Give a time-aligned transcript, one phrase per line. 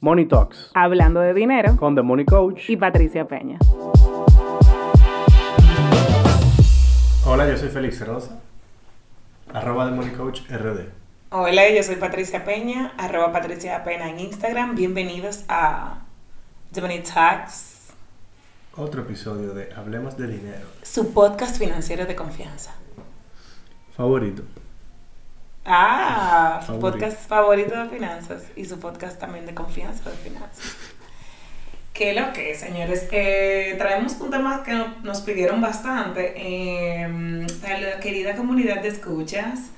[0.00, 2.68] Money Talks Hablando de dinero con The Money Coach.
[2.68, 3.58] y Patricia Peña.
[7.26, 8.40] Hola, yo soy Félix Rosa,
[9.52, 10.86] arroba The Money Coach RD.
[11.30, 14.74] Hola, yo soy Patricia Peña, arroba Patricia Peña en Instagram.
[14.74, 16.00] Bienvenidos a
[16.72, 17.92] The Money Talks,
[18.76, 20.66] Otro episodio de Hablemos de Dinero.
[20.82, 22.74] su podcast financiero de confianza.
[23.96, 24.42] Favorito.
[25.72, 30.74] Ah, su podcast favorito de finanzas y su podcast también de confianza de finanzas.
[31.92, 33.06] ¿Qué lo que, señores?
[33.12, 36.32] Eh, traemos un tema que no- nos pidieron bastante.
[36.36, 37.06] eh,
[37.80, 39.70] la querida comunidad de escuchas.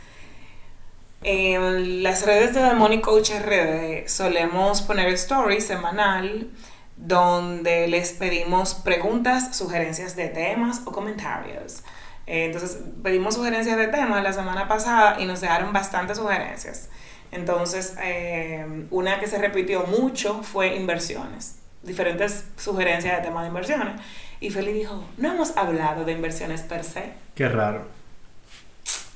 [1.24, 6.48] En las redes de The Money Coach RD solemos poner story semanal
[6.97, 11.83] donde les pedimos preguntas, sugerencias de temas o comentarios.
[12.32, 16.88] Eh, Entonces pedimos sugerencias de temas la semana pasada y nos dejaron bastantes sugerencias.
[17.30, 24.00] Entonces eh, una que se repitió mucho fue inversiones, diferentes sugerencias de temas de inversiones.
[24.41, 27.12] Y Feli dijo, no hemos hablado de inversiones per se.
[27.34, 27.86] Qué raro.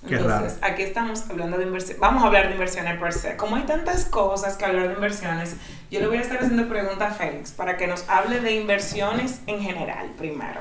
[0.07, 1.99] Qué Entonces, aquí estamos hablando de inversiones.
[1.99, 3.37] Vamos a hablar de inversiones per se.
[3.39, 5.57] Como hay tantas cosas que hablar de inversiones,
[5.91, 9.41] yo le voy a estar haciendo preguntas a Félix para que nos hable de inversiones
[9.47, 10.61] en general primero.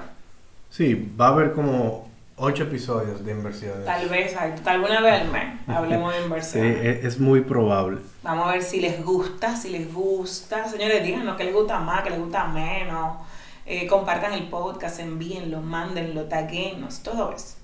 [0.70, 2.05] Sí, va a haber como
[2.38, 3.86] ocho episodios de inversiones.
[3.86, 6.86] Tal vez, tal vez una vez al mes hablemos de Sí, inversiones.
[6.86, 8.02] es, es muy probable.
[8.24, 10.68] Vamos a ver si les gusta, si les gusta.
[10.68, 13.18] Señores, díganos qué les gusta más, qué les gusta menos.
[13.66, 17.56] Eh, compartan el podcast, envíenlo, mándenlo, taguenos, todo eso.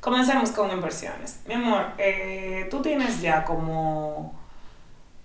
[0.00, 1.40] Comencemos con inversiones.
[1.46, 4.34] Mi amor, eh, tú tienes ya como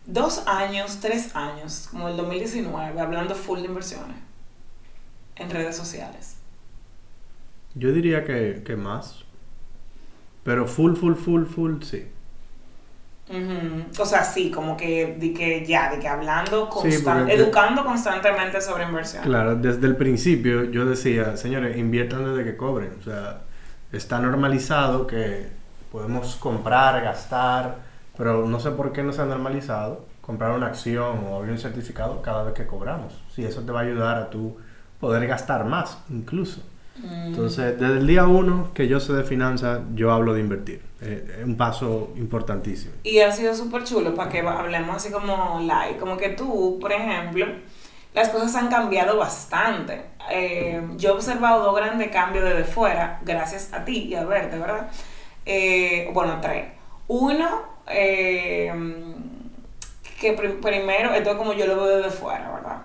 [0.06, 4.18] dos años, tres años, como el 2019, hablando full de inversiones
[5.36, 6.38] en redes sociales.
[7.76, 9.24] Yo diría que, que más.
[10.44, 12.08] Pero full, full, full, full, sí.
[13.30, 14.02] Ujú.
[14.02, 17.86] O sea, sí, como que, de que ya, de que hablando, Sí, constan- porque- educando
[17.86, 19.26] constantemente sobre inversiones.
[19.28, 22.92] Claro, desde el principio yo decía, señores, inviertan desde que cobren.
[23.00, 23.42] O sea,
[23.94, 25.48] está normalizado que
[25.92, 27.78] podemos comprar, gastar,
[28.18, 31.58] pero no sé por qué no se ha normalizado comprar una acción o abrir un
[31.60, 33.14] certificado cada vez que cobramos.
[33.34, 34.58] Sí, eso te va a ayudar a tú
[35.00, 36.62] poder gastar más, incluso.
[36.98, 37.28] Mm.
[37.28, 40.82] Entonces, desde el día uno que yo sé de finanzas, yo hablo de invertir.
[41.02, 42.94] Eh, Es un paso importantísimo.
[43.04, 45.98] Y ha sido súper chulo para que hablemos así como live.
[46.00, 47.46] Como que tú, por ejemplo,
[48.14, 50.06] las cosas han cambiado bastante.
[50.32, 54.58] Eh, yo he observado dos grandes cambios desde fuera, gracias a ti y a verte,
[54.60, 54.90] ¿verdad?
[55.46, 56.68] Eh, bueno, tres.
[57.08, 57.50] Uno,
[57.88, 58.72] eh,
[60.22, 62.78] que prim- primero, esto es como yo lo veo desde fuera, ¿verdad?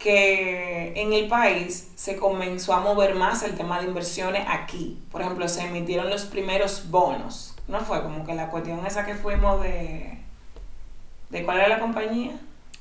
[0.00, 4.98] Que en el país se comenzó a mover más el tema de inversiones aquí.
[5.12, 7.54] Por ejemplo, se emitieron los primeros bonos.
[7.68, 10.18] No fue como que la cuestión esa que fuimos de...
[11.28, 12.32] ¿De cuál era la compañía?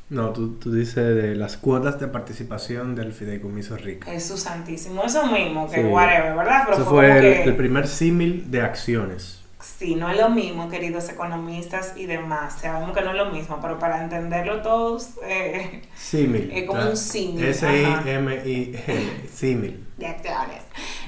[0.09, 4.09] No, tú, tú dices de las cuotas de participación del fideicomiso rica.
[4.09, 5.03] Jesús Santísimo.
[5.03, 5.88] Eso mismo, que Sí.
[5.88, 6.63] whatever, ¿verdad?
[6.66, 7.44] Pero Eso fue, el, que...
[7.44, 9.41] el primer símil de acciones.
[9.62, 12.59] Sí, no es lo mismo, queridos economistas y demás.
[12.62, 15.18] Sabemos que no es lo mismo, pero para entenderlo todos...
[15.24, 16.50] eh, Símil.
[16.53, 19.28] Es como un símil, S-I-M-I-L.
[19.34, 19.86] Símil.
[19.97, 20.64] de acciones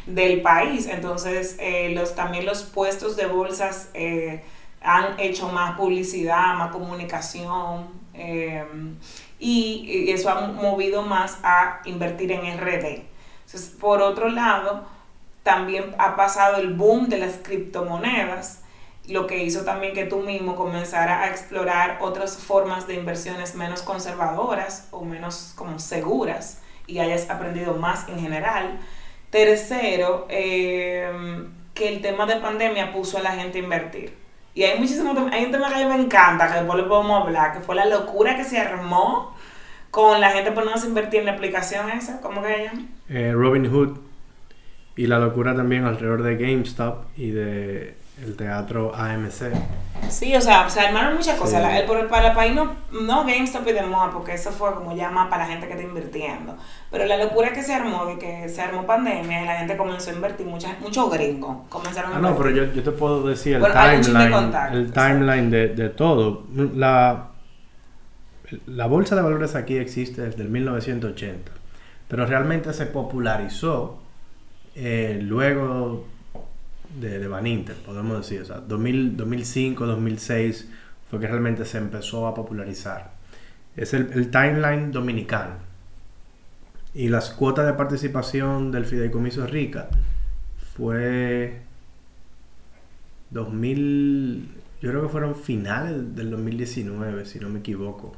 [0.05, 0.87] del país.
[0.87, 4.43] Entonces, eh, los, también los puestos de bolsas eh,
[4.81, 8.65] han hecho más publicidad, más comunicación eh,
[9.39, 13.03] y, y eso ha movido más a invertir en RD.
[13.45, 14.85] Entonces, por otro lado,
[15.43, 18.61] también ha pasado el boom de las criptomonedas,
[19.07, 23.81] lo que hizo también que tú mismo comenzara a explorar otras formas de inversiones menos
[23.81, 28.79] conservadoras o menos como seguras y hayas aprendido más en general.
[29.31, 31.09] Tercero, eh,
[31.73, 34.15] que el tema de pandemia puso a la gente a invertir.
[34.53, 37.21] Y hay muchísimo hay un tema que a mí me encanta, que después le podemos
[37.21, 39.33] hablar, que fue la locura que se armó
[39.89, 42.81] con la gente poniéndose a invertir en la aplicación esa, ¿cómo que se llama?
[43.09, 44.10] Eh, Robin Hood.
[44.95, 49.51] Y la locura también alrededor de GameStop y de el teatro AMC.
[50.09, 51.55] Sí, o sea, se armaron muchas cosas.
[51.55, 51.61] Sí.
[51.67, 55.09] La- el- para el país no, no GameStop y demás, porque eso fue como ya
[55.09, 56.55] más para la gente que está invirtiendo.
[56.91, 60.11] Pero la locura que se armó, de que se armó pandemia y la gente comenzó
[60.11, 62.53] a invertir, muchos gringos comenzaron a Ah, no, invertir.
[62.53, 66.43] pero yo, yo te puedo decir el timeline, el timeline de, de todo.
[66.75, 67.27] La,
[68.67, 71.51] la bolsa de valores aquí existe desde el 1980,
[72.07, 74.00] pero realmente se popularizó
[74.75, 76.05] eh, luego
[76.99, 78.41] de, de Van Inter, podemos decir.
[78.41, 80.69] O sea, 2000, 2005, 2006
[81.09, 83.11] fue que realmente se empezó a popularizar.
[83.75, 85.55] Es el, el timeline dominicano.
[86.93, 89.89] Y las cuotas de participación del fideicomiso Rica
[90.75, 91.61] fue
[93.29, 94.49] 2000,
[94.81, 98.13] yo creo que fueron finales del 2019, si no me equivoco.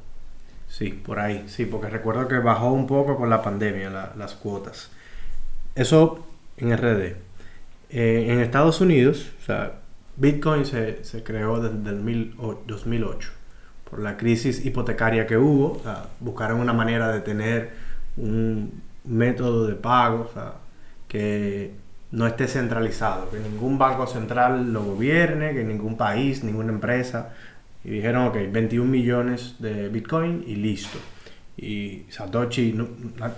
[0.68, 4.90] Sí, por ahí, sí, porque recuerdo que bajó un poco con la pandemia las cuotas.
[5.76, 6.26] Eso
[6.58, 7.16] en RD.
[7.90, 9.80] Eh, en Estados Unidos, o sea,
[10.16, 12.36] Bitcoin se, creó desde el
[12.68, 13.30] 2008
[13.90, 15.74] por la crisis hipotecaria que hubo.
[15.74, 17.72] O sea, buscaron una manera de tener
[18.18, 20.30] un método de pago
[21.08, 21.76] que
[22.12, 27.34] no esté centralizado, que ningún banco central lo gobierne, que ningún país, ninguna empresa.
[27.84, 30.98] Y dijeron, ok, 21 millones de Bitcoin y listo.
[31.58, 32.76] Y Satoshi,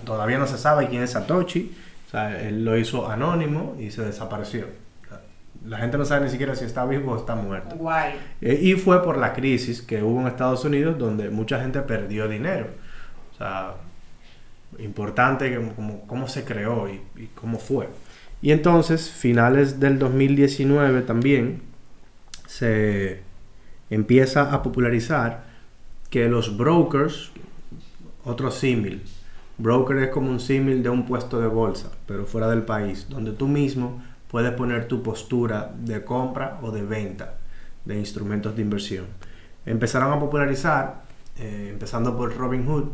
[0.04, 1.74] todavía no se sabe quién es Satoshi,
[2.06, 4.66] o sea, él lo hizo anónimo y se desapareció.
[5.64, 7.74] La gente no sabe ni siquiera si está vivo o está muerto.
[7.74, 8.14] Guay.
[8.40, 12.28] Eh, y fue por la crisis que hubo en Estados Unidos donde mucha gente perdió
[12.28, 12.68] dinero.
[13.32, 13.74] O sea,
[14.78, 17.88] importante como, cómo se creó y, y cómo fue.
[18.40, 21.62] Y entonces, finales del 2019 también,
[22.46, 23.22] se
[23.90, 25.44] empieza a popularizar
[26.10, 27.32] que los brokers,
[28.24, 29.02] otro símil,
[29.58, 33.32] broker es como un símil de un puesto de bolsa, pero fuera del país, donde
[33.32, 37.34] tú mismo puedes poner tu postura de compra o de venta
[37.84, 39.06] de instrumentos de inversión.
[39.64, 41.02] Empezaron a popularizar,
[41.38, 42.90] eh, empezando por Robinhood,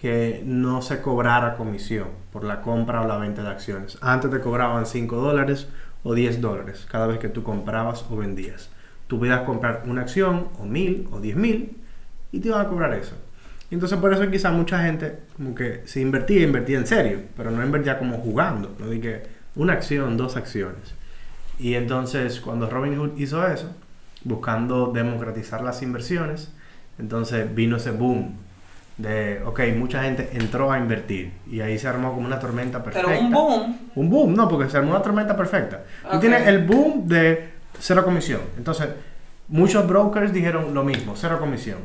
[0.00, 3.98] que no se cobrara comisión por la compra o la venta de acciones.
[4.00, 5.68] Antes te cobraban 5 dólares
[6.02, 8.70] o 10 dólares cada vez que tú comprabas o vendías.
[9.06, 11.76] Tú podías comprar una acción o mil o diez mil
[12.32, 13.14] y te iban a cobrar eso.
[13.74, 17.64] Entonces por eso quizá mucha gente como que se invertía, invertía en serio, pero no
[17.64, 18.74] invertía como jugando.
[18.78, 19.22] No dije
[19.56, 20.94] una acción, dos acciones.
[21.58, 23.74] Y entonces cuando Robinhood hizo eso,
[24.24, 26.52] buscando democratizar las inversiones,
[26.98, 28.36] entonces vino ese boom
[28.98, 33.08] de, ok, mucha gente entró a invertir y ahí se armó como una tormenta perfecta.
[33.08, 33.78] Pero un boom.
[33.94, 35.82] Un boom, no, porque se armó una tormenta perfecta.
[36.10, 38.42] Tú tienes el boom de cero comisión.
[38.58, 38.88] Entonces,
[39.48, 41.78] muchos brokers dijeron lo mismo, cero comisión.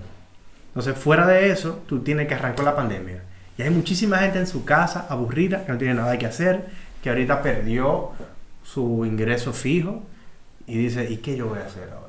[0.77, 3.23] Entonces, fuera de eso, tú tienes que arrancar la pandemia.
[3.57, 6.67] Y hay muchísima gente en su casa aburrida, que no tiene nada que hacer,
[7.01, 8.11] que ahorita perdió
[8.61, 10.03] su ingreso fijo
[10.67, 12.05] y dice, ¿y qué yo voy a hacer ahora?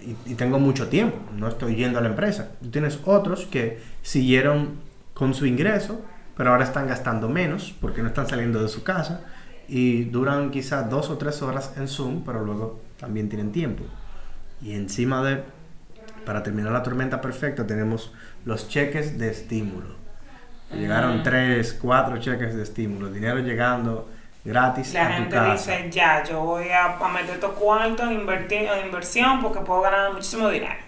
[0.00, 2.52] y, tengo mucho tiempo, no estoy yendo a la empresa.
[2.70, 4.76] Tienes otros que siguieron
[5.12, 6.00] con su ingreso,
[6.38, 9.20] pero ahora están gastando menos porque no están saliendo de su casa
[9.68, 13.84] y duran quizás dos o tres horas en Zoom, pero luego también tienen tiempo.
[14.62, 15.42] Y encima de,
[16.24, 18.12] para terminar la tormenta perfecta, tenemos
[18.44, 19.94] los cheques de estímulo.
[20.72, 24.08] Llegaron tres, cuatro cheques de estímulo, dinero llegando
[24.44, 24.92] gratis.
[24.92, 29.82] La gente dice, ya, yo voy a, meter estos cuartos en, en inversión porque puedo
[29.82, 30.82] ganar muchísimo dinero.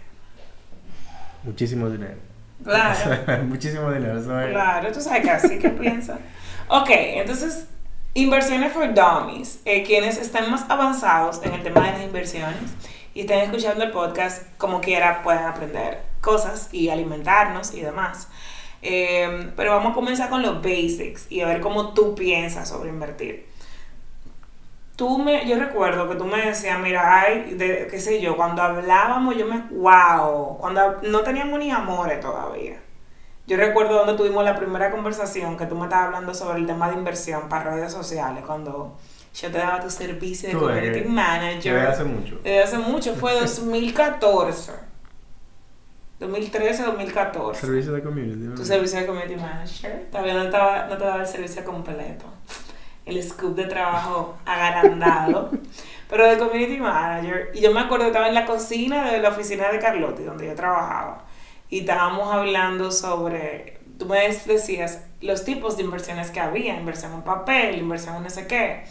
[1.44, 2.16] Muchísimo dinero.
[2.64, 3.44] Claro.
[3.44, 4.20] muchísimo dinero.
[4.24, 6.18] Claro, tú sabes que así que piensa.
[6.68, 7.68] Ok, entonces,
[8.14, 9.60] inversiones for dummies.
[9.64, 12.74] Eh, quienes están más avanzados en el tema de las inversiones
[13.16, 18.28] y estén escuchando el podcast, como quiera, pueden aprender cosas y alimentarnos y demás.
[18.82, 22.90] Em, pero vamos a comenzar con los basics y a ver cómo tú piensas sobre
[22.90, 23.48] invertir.
[24.96, 28.60] Tú me, yo recuerdo que tú me decías, mira, ay, de, qué sé yo, cuando
[28.60, 32.82] hablábamos yo me, wow, cuando no teníamos ni amores todavía.
[33.46, 36.90] Yo recuerdo donde tuvimos la primera conversación que tú me estabas hablando sobre el tema
[36.90, 38.98] de inversión para redes sociales, cuando
[39.40, 41.74] yo te daba tu servicio de community manager.
[41.74, 42.40] Desde hace mucho.
[42.42, 44.72] Desde hace mucho, fue 2014.
[46.18, 47.60] 2013, 2014.
[47.60, 48.54] Servicio de community.
[48.54, 50.06] Tu servicio de community manager.
[50.10, 52.24] Todavía no, estaba, no te daba el servicio completo.
[53.04, 55.50] El scoop de trabajo agrandado.
[56.08, 57.50] pero de community manager.
[57.54, 60.46] Y yo me acuerdo que estaba en la cocina de la oficina de Carlotti, donde
[60.46, 61.24] yo trabajaba.
[61.68, 63.80] Y estábamos hablando sobre.
[63.98, 68.30] Tú me decías los tipos de inversiones que había: inversión en papel, inversión en no
[68.30, 68.84] sé qué.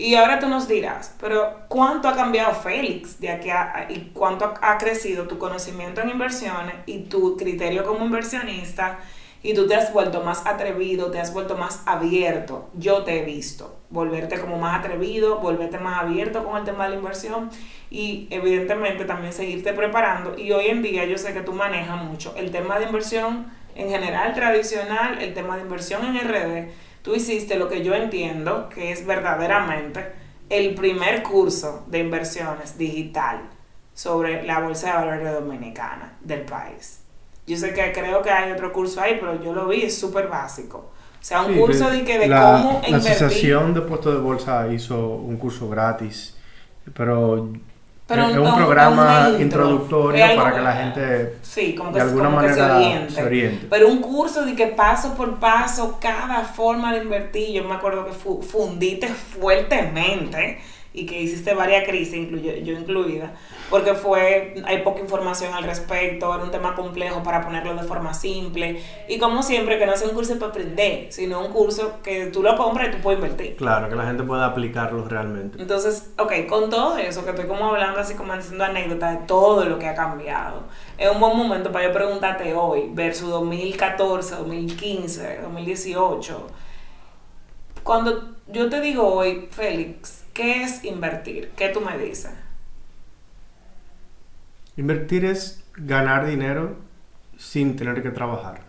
[0.00, 4.54] Y ahora tú nos dirás, pero ¿cuánto ha cambiado Félix de aquí a, y cuánto
[4.62, 8.98] ha crecido tu conocimiento en inversiones y tu criterio como inversionista?
[9.42, 12.70] Y tú te has vuelto más atrevido, te has vuelto más abierto.
[12.72, 16.90] Yo te he visto volverte como más atrevido, volverte más abierto con el tema de
[16.90, 17.50] la inversión
[17.90, 20.38] y evidentemente también seguirte preparando.
[20.38, 23.90] Y hoy en día yo sé que tú manejas mucho el tema de inversión en
[23.90, 26.70] general tradicional, el tema de inversión en RD
[27.02, 30.12] tú hiciste lo que yo entiendo que es verdaderamente
[30.48, 33.42] el primer curso de inversiones digital
[33.94, 37.02] sobre la Bolsa de Valores Dominicana del país.
[37.46, 40.28] Yo sé que creo que hay otro curso ahí, pero yo lo vi, es súper
[40.28, 40.78] básico.
[40.78, 42.92] O sea, un curso de, que de cómo invertir.
[42.92, 46.36] La Asociación de Puestos de Bolsa hizo un curso gratis,
[46.94, 47.52] pero
[48.14, 53.22] es un, programa introductorio para que la gente sí, como que, de alguna manera se
[53.22, 53.66] oriente.
[53.70, 58.06] Pero un curso de que paso por paso, cada forma de invertir, yo me acuerdo
[58.06, 60.60] que fundiste fuertemente
[60.92, 63.32] y que hiciste varias crisis, incluyo, yo incluida,
[63.68, 68.12] porque fue, hay poca información al respecto, era un tema complejo para ponerlo de forma
[68.12, 72.26] simple, y como siempre, que no sea un curso para aprender, sino un curso que
[72.26, 73.56] tú lo compras y tú puedes invertir.
[73.56, 75.60] Claro, que la gente pueda aplicarlo realmente.
[75.60, 79.64] Entonces, ok, con todo eso, que estoy como hablando así como haciendo anécdotas de todo
[79.66, 80.64] lo que ha cambiado,
[80.98, 86.46] es un buen momento para yo preguntarte hoy, versus 2014, 2015, 2018,
[87.82, 91.50] cuando yo te digo hoy, Félix, ¿qué es invertir?
[91.56, 92.32] ¿Qué tú me dices?
[94.76, 96.76] Invertir es ganar dinero
[97.36, 98.62] sin tener que trabajar.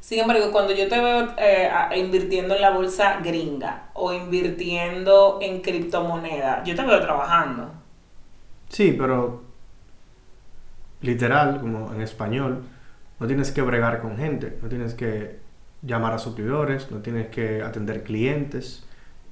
[0.00, 5.62] Sin embargo, cuando yo te veo eh, invirtiendo en la bolsa gringa o invirtiendo en
[5.62, 7.72] criptomoneda, yo te veo trabajando.
[8.68, 9.44] Sí, pero
[11.00, 12.64] literal, como en español,
[13.18, 15.38] no tienes que bregar con gente, no tienes que
[15.80, 18.84] llamar a suplidores, no tienes que atender clientes.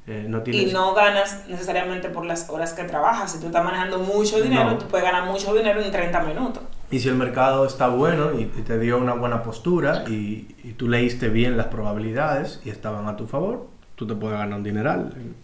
[0.06, 0.70] Eh, no tienes...
[0.70, 3.32] Y no ganas necesariamente por las horas que trabajas.
[3.32, 6.62] Si tú estás manejando mucho dinero, tú puedes ganar mucho dinero en 30 minutos.
[6.90, 10.88] Y si el mercado está bueno y, te dio una buena postura y, y, tú
[10.88, 15.12] leíste bien las probabilidades y estaban a tu favor, tú te puedes ganar un dineral
[15.16, 15.34] en,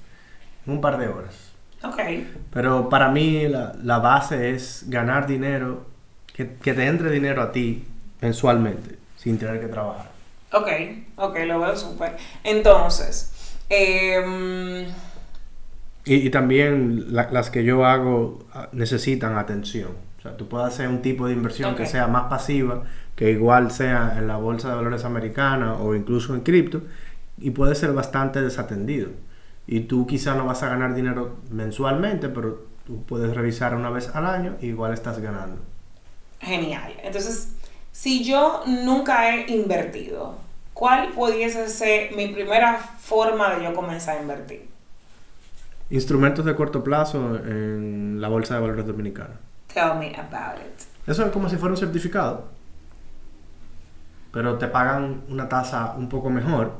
[0.67, 1.53] un par de horas.
[1.83, 2.01] Ok.
[2.53, 5.87] Pero para mí la, la base es ganar dinero,
[6.35, 7.87] que, que te entre dinero a ti
[8.21, 10.11] mensualmente, sin tener que trabajar.
[10.53, 10.69] Ok,
[11.17, 12.17] ok, lo veo súper.
[12.43, 13.33] Entonces,
[13.69, 14.87] em,
[16.05, 19.91] y, también las que yo hago ah, necesitan atención.
[20.19, 22.85] O sea, tú puedes hacer un tipo de inversión que sea más pasiva,
[23.15, 26.83] que igual sea en la bolsa de valores americana o incluso en cripto,
[27.39, 29.11] y puede ser bastante desatendido.
[29.67, 34.09] Y tú quizá no vas a ganar dinero mensualmente, pero tú puedes revisar una vez
[34.15, 35.61] al año y igual estás ganando.
[36.41, 36.95] Genial.
[37.03, 37.55] Entonces,
[37.93, 40.39] si yo nunca he invertido,
[40.79, 44.69] ¿cuál pudiese ser mi primera forma de yo comenzar a invertir?
[45.91, 49.35] Instrumentos de corto plazo en la Bolsa de Valores Dominicana.
[49.75, 50.85] Tell me about it.
[51.05, 52.45] Eso es como si fuera un certificado,
[54.33, 56.75] pero te pagan una tasa un poco mejor,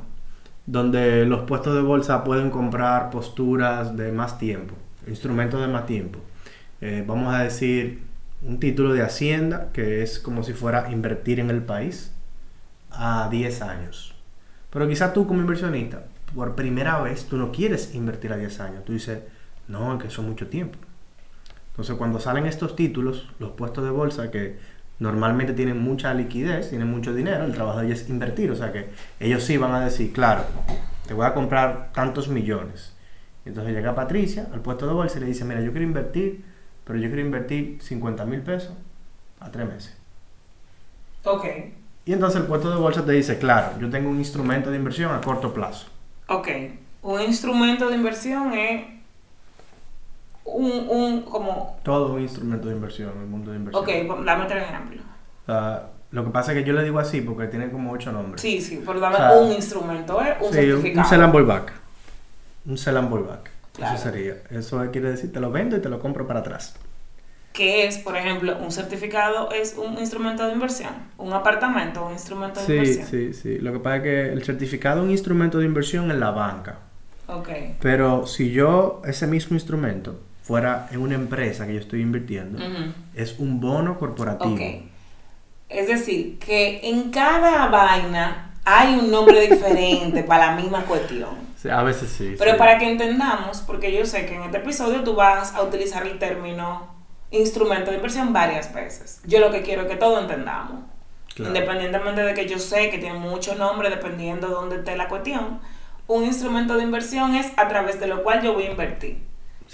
[0.65, 4.75] donde los puestos de bolsa pueden comprar posturas de más tiempo,
[5.07, 6.19] instrumentos de más tiempo.
[6.79, 8.01] Eh, vamos a decir
[8.43, 12.13] un título de Hacienda, que es como si fuera invertir en el país
[12.91, 14.15] a 10 años.
[14.69, 16.03] Pero quizá tú como inversionista,
[16.35, 18.85] por primera vez, tú no quieres invertir a 10 años.
[18.85, 19.19] Tú dices,
[19.67, 20.77] no, es que eso es mucho tiempo.
[21.71, 24.57] Entonces cuando salen estos títulos, los puestos de bolsa que
[24.99, 28.51] normalmente tienen mucha liquidez, tienen mucho dinero, el trabajo de ellos es invertir.
[28.51, 30.43] O sea que ellos sí van a decir, claro,
[31.07, 32.93] te voy a comprar tantos millones.
[33.45, 36.43] Entonces llega Patricia al puesto de bolsa y le dice, mira, yo quiero invertir
[36.89, 38.73] pero yo quiero invertir 50 mil pesos
[39.39, 39.95] a tres meses.
[41.23, 41.45] Ok.
[42.05, 45.13] Y entonces el puesto de bolsa te dice, claro, yo tengo un instrumento de inversión
[45.13, 45.87] a corto plazo.
[46.27, 46.47] Ok.
[47.01, 48.87] Un instrumento de inversión es
[50.45, 51.79] un, un como...
[51.83, 53.83] Todo un instrumento de inversión, el mundo de inversión.
[53.83, 55.03] Ok, dame tres ejemplos.
[56.11, 58.41] lo que pasa es que yo le digo así porque tiene como ocho nombres.
[58.41, 60.37] Sí, sí, pero dame un instrumento, ¿eh?
[60.41, 61.05] Un certificado.
[61.05, 61.73] Un sell and back.
[62.65, 63.51] Un sell and back.
[63.77, 64.35] Eso sería.
[64.49, 66.75] Eso quiere decir, te lo vendo y te lo compro para atrás.
[67.59, 70.93] ¿Qué es, por ejemplo, un certificado es un instrumento de inversión?
[71.17, 73.07] ¿Un apartamento un instrumento de inversión?
[73.07, 73.57] Sí, sí, sí.
[73.57, 76.79] Lo que pasa es que el certificado es un instrumento de inversión en la banca.
[77.27, 77.49] Ok.
[77.81, 82.63] Pero si yo, ese mismo instrumento, fuera en una empresa que yo estoy invirtiendo,
[83.13, 84.53] es un bono corporativo.
[84.53, 84.61] Ok.
[85.67, 91.83] Es decir, que en cada vaina hay un nombre diferente para la misma cuestión a
[91.83, 92.35] veces sí.
[92.37, 96.07] Pero para que entendamos, porque yo sé que en este episodio tú vas a utilizar
[96.07, 96.98] el término
[97.31, 99.21] instrumento de inversión varias veces.
[99.25, 100.81] Yo lo que quiero es que todo entendamos.
[101.37, 105.59] Independientemente de que yo sé que tiene mucho nombre dependiendo de dónde esté la cuestión,
[106.07, 109.23] un instrumento de inversión es a través de lo cual yo voy a invertir,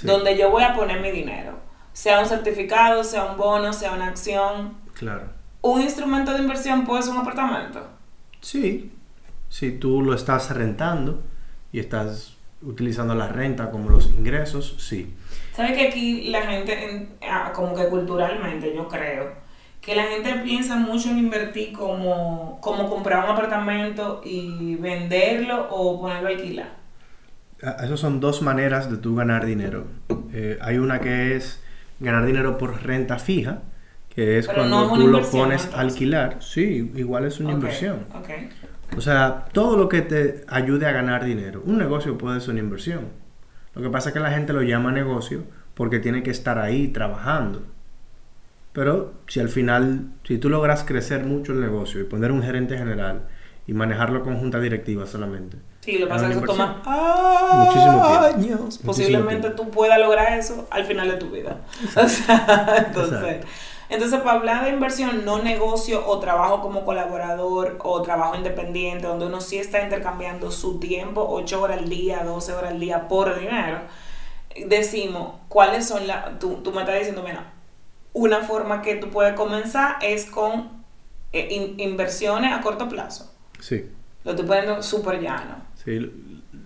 [0.03, 1.57] donde yo voy a poner mi dinero,
[1.93, 4.75] sea un certificado, sea un bono, sea una acción.
[4.93, 5.29] Claro.
[5.61, 7.87] ¿Un instrumento de inversión puede ser un apartamento?
[8.41, 8.91] Sí,
[9.49, 11.23] si tú lo estás rentando
[11.71, 15.13] y estás utilizando la renta como los ingresos, sí.
[15.55, 19.31] ¿Sabes que aquí la gente, ah, como que culturalmente, yo creo,
[19.79, 26.01] que la gente piensa mucho en invertir como, como comprar un apartamento y venderlo o
[26.01, 26.75] ponerlo a alquilar?
[27.63, 29.85] Ah, Esas son dos maneras de tú ganar dinero.
[30.33, 31.63] Eh, hay una que es
[32.01, 33.61] ganar dinero por renta fija,
[34.09, 36.41] que es cuando tú lo pones a alquilar.
[36.41, 38.07] Sí, igual es una inversión.
[38.13, 38.49] Okay.
[38.97, 41.61] O sea, todo lo que te ayude a ganar dinero.
[41.65, 43.24] Un negocio puede ser una inversión.
[43.75, 46.87] Lo que pasa es que la gente lo llama negocio porque tiene que estar ahí
[46.87, 47.63] trabajando.
[48.73, 52.77] Pero si al final, si tú logras crecer mucho el negocio y poner un gerente
[52.77, 53.27] general
[53.67, 57.67] y manejarlo con junta directiva solamente, Sí, lo que pasa es que eso toma años.
[57.67, 59.63] Muchísimo Posiblemente tiempo.
[59.63, 61.61] tú puedas lograr eso al final de tu vida.
[61.95, 63.47] O sea, entonces, Exacto.
[63.89, 69.25] Entonces, para hablar de inversión, no negocio o trabajo como colaborador o trabajo independiente, donde
[69.27, 73.39] uno sí está intercambiando su tiempo, 8 horas al día, 12 horas al día por
[73.39, 73.79] dinero,
[74.67, 76.39] decimos cuáles son las.
[76.39, 77.51] Tú, tú me estás diciendo, mira,
[78.13, 80.69] una forma que tú puedes comenzar es con
[81.33, 83.31] eh, in- inversiones a corto plazo.
[83.59, 83.89] Sí.
[84.23, 85.55] Lo estoy poniendo súper llano.
[85.83, 85.99] Sí,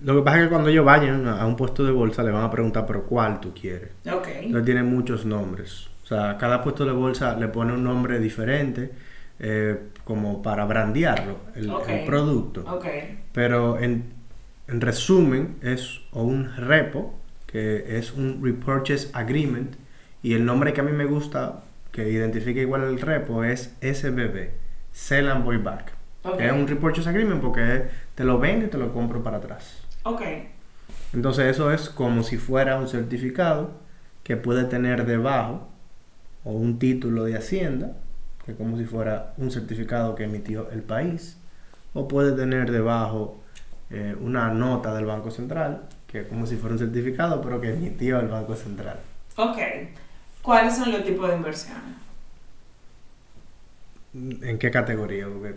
[0.04, 2.32] lo- que pasa es que cuando ellos vayan a a un puesto de bolsa le
[2.32, 3.90] van a preguntar, pero ¿cuál tú quieres?
[4.12, 4.28] Ok.
[4.28, 5.88] Entonces tiene muchos nombres.
[6.10, 8.92] O sea, cada puesto de bolsa le pone un nombre diferente
[9.38, 11.72] eh, como para brandearlo, el,
[12.08, 12.62] producto.
[12.62, 12.86] Ok.
[13.32, 14.06] Pero en,
[14.68, 17.14] en resumen es o un repo,
[17.46, 19.76] que es un repurchase agreement,
[20.24, 21.62] y el nombre que a mí me gusta,
[21.92, 24.50] que identifica igual el repo, es SBB,
[24.92, 25.94] Sell and Buy Back.
[26.24, 26.40] Ok.
[26.40, 27.84] Es un repurchase agreement porque
[28.16, 29.84] te lo vendo y te lo compro para atrás.
[30.02, 30.24] Ok.
[31.14, 33.80] Entonces eso es como si fuera un certificado
[34.24, 35.70] que puede tener debajo
[36.44, 37.94] o un título de Hacienda,
[38.46, 41.38] que es como si fuera un certificado que emitió el país,
[41.94, 43.40] o puede tener debajo
[43.90, 47.70] eh, una nota del Banco Central, que es como si fuera un certificado, pero que
[47.74, 48.98] emitió el Banco Central.
[49.36, 49.58] Ok.
[50.42, 51.96] ¿Cuáles son los tipos de inversiones?
[54.14, 55.28] ¿En qué categoría?
[55.28, 55.56] Porque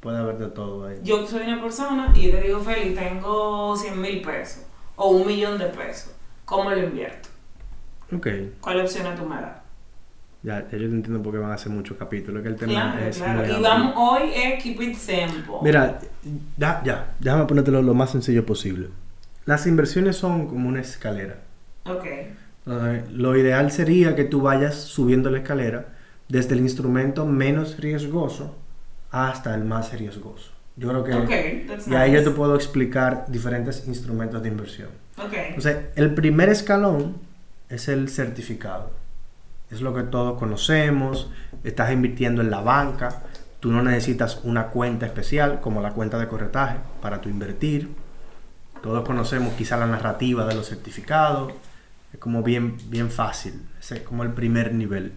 [0.00, 0.98] puede haber de todo ahí.
[1.02, 4.64] Yo soy una persona y te digo, Feli, tengo 100 mil pesos
[4.96, 6.12] o un millón de pesos.
[6.44, 7.28] ¿Cómo lo invierto?
[8.14, 8.26] Ok,
[8.60, 9.61] ¿Cuáles opciones tú me das?
[10.42, 12.72] Ya, ya yo te entiendo por qué van a hacer muchos capítulos, que el tema
[12.92, 13.46] Claro, es claro.
[13.46, 15.54] muy Y vamos, hoy es keep it simple.
[15.62, 15.98] Mira,
[16.56, 18.88] ya, ya, déjame ponértelo lo más sencillo posible.
[19.44, 21.36] Las inversiones son como una escalera.
[21.84, 22.04] Ok.
[22.64, 25.86] Eh, lo ideal sería que tú vayas subiendo la escalera
[26.28, 28.56] desde el instrumento menos riesgoso
[29.10, 30.52] hasta el más riesgoso.
[30.76, 32.22] Yo creo que Ok, that's y ahí nice.
[32.24, 34.88] yo te puedo explicar diferentes instrumentos de inversión.
[35.18, 35.32] Ok.
[35.34, 37.16] Entonces, el primer escalón
[37.68, 38.90] es el certificado.
[39.72, 41.30] Es lo que todos conocemos.
[41.64, 43.22] Estás invirtiendo en la banca.
[43.58, 47.88] Tú no necesitas una cuenta especial como la cuenta de corretaje para tu invertir.
[48.82, 51.52] Todos conocemos quizá la narrativa de los certificados.
[52.12, 53.62] Es como bien, bien fácil.
[53.80, 55.12] Es como el primer nivel.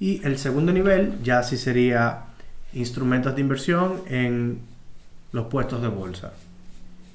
[0.00, 2.24] Y el segundo nivel ya sí sería
[2.72, 4.60] instrumentos de inversión en
[5.32, 6.32] los puestos de bolsa.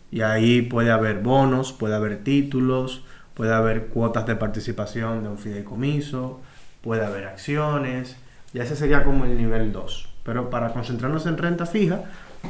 [0.10, 3.04] Y ahí puede haber bonos, puede haber títulos,
[3.34, 6.42] puede haber cuotas de participación de un fideicomiso,
[6.82, 8.18] puede haber acciones.
[8.54, 10.10] Y ese sería como el nivel 2.
[10.24, 12.04] Pero para concentrarnos en renta fija,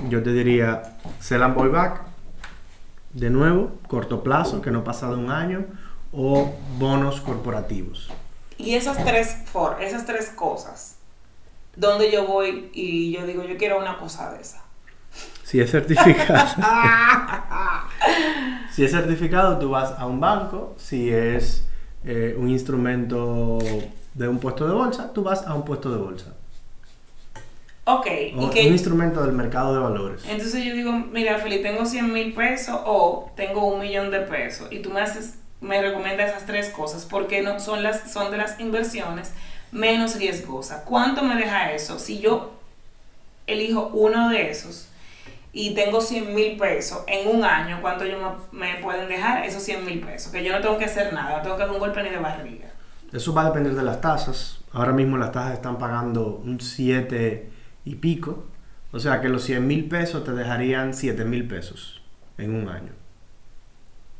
[0.09, 2.01] yo te diría sell and buy back,
[3.13, 5.65] de nuevo, corto plazo, que no pasa de un año,
[6.11, 8.11] o bonos corporativos.
[8.57, 10.97] Y esas tres, for, esas tres cosas,
[11.75, 14.61] donde yo voy y yo digo, yo quiero una cosa de esa.
[15.43, 16.47] Si es certificado,
[18.73, 20.75] si es certificado, tú vas a un banco.
[20.77, 21.67] Si es
[22.05, 23.59] eh, un instrumento
[24.13, 26.34] de un puesto de bolsa, tú vas a un puesto de bolsa.
[27.86, 30.24] Ok, O y un instrumento del mercado de valores.
[30.26, 34.71] entonces yo digo, mira, Feli, tengo 100 mil pesos o tengo un millón de pesos
[34.71, 38.38] y tú me haces, me recomiendas esas tres cosas porque no son las son de
[38.38, 39.34] las inversiones
[39.71, 40.84] menos riesgosas.
[40.86, 41.97] ¿Cuánto me deja eso?
[41.97, 42.52] Si yo
[43.47, 44.88] elijo uno de esos
[45.54, 48.17] y tengo 100 mil pesos en un año, ¿cuánto yo
[48.52, 50.32] me, me pueden dejar esos 100 mil pesos?
[50.32, 52.17] Que yo no tengo que hacer nada, no tengo que dar un golpe ni de
[52.19, 52.70] barriga.
[53.13, 54.62] Eso va a depender de las tasas.
[54.71, 57.50] Ahora mismo las tasas están pagando un 7
[57.86, 58.45] y pico.
[58.91, 62.02] O sea que los 100 mil pesos te dejarían 7 mil pesos
[62.38, 62.91] en un año.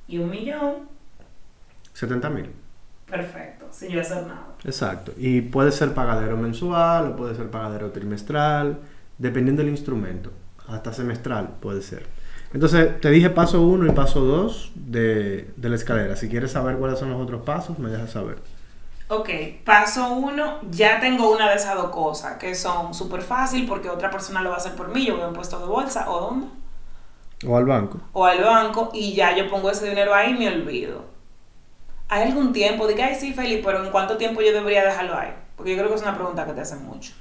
[0.08, 0.90] Y un millón,
[1.94, 2.52] 70 mil.
[3.10, 4.48] perfecto, sin yo hacer nada.
[4.64, 5.14] Exacto.
[5.18, 8.80] Y puede ser pagadero mensual o puede ser pagadero trimestral,
[9.18, 10.32] dependiendo del instrumento.
[10.68, 12.06] Hasta semestral puede ser.
[12.54, 16.16] Entonces, te dije paso 1 y paso 2 de, de la escalera.
[16.16, 18.38] Si quieres saber cuáles son los otros pasos, me dejas saber.
[19.14, 19.30] Ok,
[19.66, 24.10] paso uno, ya tengo una de esas dos cosas que son súper fácil porque otra
[24.10, 25.06] persona lo va a hacer por mí.
[25.06, 26.48] Yo voy a un puesto de bolsa o dónde,
[27.46, 28.00] O al banco.
[28.14, 31.04] o al banco y ya yo pongo ese dinero ahí y me olvido.
[32.08, 32.88] ¿Hay algún tiempo?
[32.88, 35.34] Diga, ay, sí, Feli, pero ¿en cuánto tiempo yo debería dejarlo ahí?
[35.58, 37.12] Porque yo creo que es una pregunta que te hacen mucho.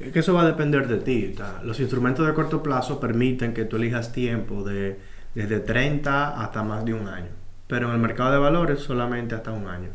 [0.00, 1.32] Es que eso va a depender de ti.
[1.62, 4.98] Los instrumentos de corto plazo permiten que tú elijas tiempo de
[5.36, 7.28] desde 30 hasta más de un año.
[7.68, 9.90] Pero en el mercado de valores solamente hasta un año.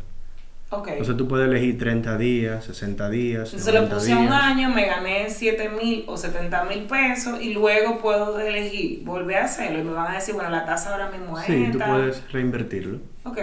[0.74, 0.88] Ok.
[0.88, 3.50] Entonces tú puedes elegir 30 días, 60 días.
[3.54, 4.42] Entonces lo 90 puse a un días.
[4.42, 9.46] año, me gané 7 mil o 70 mil pesos y luego puedo elegir volver a
[9.46, 12.24] hacerlo y me van a decir, bueno, la tasa ahora mismo es Sí, tú puedes
[12.32, 13.00] reinvertirlo.
[13.26, 13.38] Ok.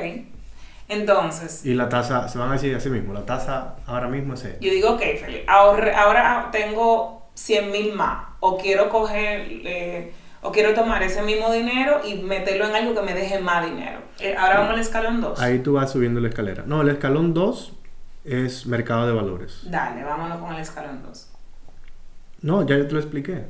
[0.88, 4.44] Entonces, Y la tasa, se van a decir así mismo, la tasa ahora mismo es
[4.44, 4.58] esta.
[4.60, 10.50] yo digo, ok, Feli, ahorre- ahora tengo 100 mil más o quiero coger, eh, o
[10.50, 14.00] quiero tomar ese mismo dinero y meterlo en algo que me deje más dinero.
[14.20, 15.40] Eh, ahora vamos al escalón 2.
[15.40, 16.64] Ahí tú vas subiendo la escalera.
[16.66, 17.72] No, el escalón 2
[18.24, 19.60] es mercado de valores.
[19.64, 21.30] Dale, vámonos con el escalón 2.
[22.42, 23.46] No, ya yo te lo expliqué.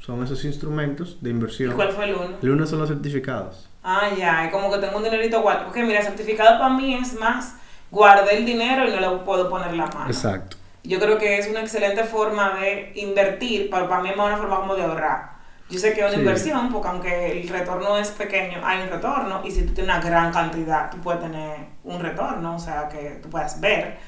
[0.00, 1.72] Son esos instrumentos de inversión.
[1.72, 2.36] ¿Y cuál fue el 1?
[2.42, 3.68] El 1 son los certificados.
[3.82, 5.66] Ah, ya, como que tengo un dinerito guardado.
[5.66, 7.54] Porque mira, certificado para mí es más,
[7.90, 10.06] guardé el dinero y no le puedo poner la mano.
[10.06, 10.56] Exacto.
[10.82, 14.56] Yo creo que es una excelente forma de invertir, para, para mí es una forma
[14.56, 15.39] como de ahorrar.
[15.70, 16.20] Yo sé que es una Sí.
[16.20, 20.02] inversión, porque aunque el retorno es pequeño, hay un retorno, y si tú tienes una
[20.04, 23.98] gran cantidad, tú puedes tener un retorno, o sea, que tú puedas ver.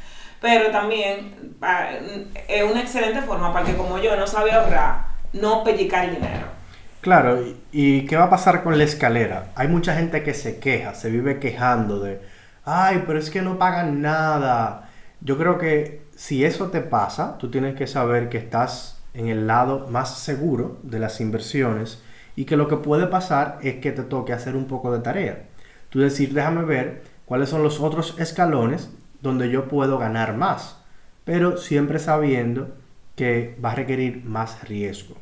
[0.41, 1.91] Pero también ah,
[2.49, 6.47] es una excelente forma para que como yo no sabía ahorrar, no pellicar el dinero.
[7.01, 7.41] Claro,
[7.73, 9.47] y qué va a pasar con la escalera?
[9.57, 12.21] Hay mucha gente que se queja, se vive quejando de,
[12.65, 14.89] ay, pero es que no pagan nada.
[15.21, 19.47] Yo creo que si eso te pasa, tú tienes que saber que estás en el
[19.47, 22.03] lado más seguro de las inversiones
[22.37, 25.45] y que lo que puede pasar es que te toque hacer un poco de tarea.
[25.91, 30.79] Tú decir, déjame ver cuáles son los otros escalones donde yo puedo ganar más,
[31.25, 32.75] pero siempre sabiendo
[33.17, 35.17] que va a requerir más riesgo.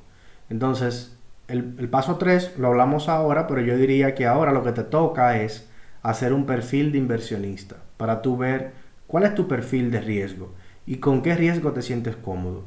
[0.48, 1.16] Entonces,
[1.48, 4.85] el, el paso 3 lo hablamos ahora, pero yo diría que ahora lo que te
[4.85, 5.68] toca es
[6.03, 8.72] hacer un perfil de inversionista para tú ver
[9.07, 10.55] cuál es tu perfil de riesgo
[10.87, 12.64] y con qué riesgo te sientes cómodo.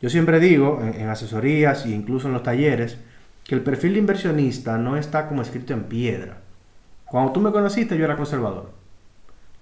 [0.00, 2.98] Yo siempre digo en, asesorías e incluso en los talleres
[3.44, 6.38] que el perfil de inversionista no está como escrito en piedra.
[7.06, 8.70] Cuando tú me conociste yo era conservador.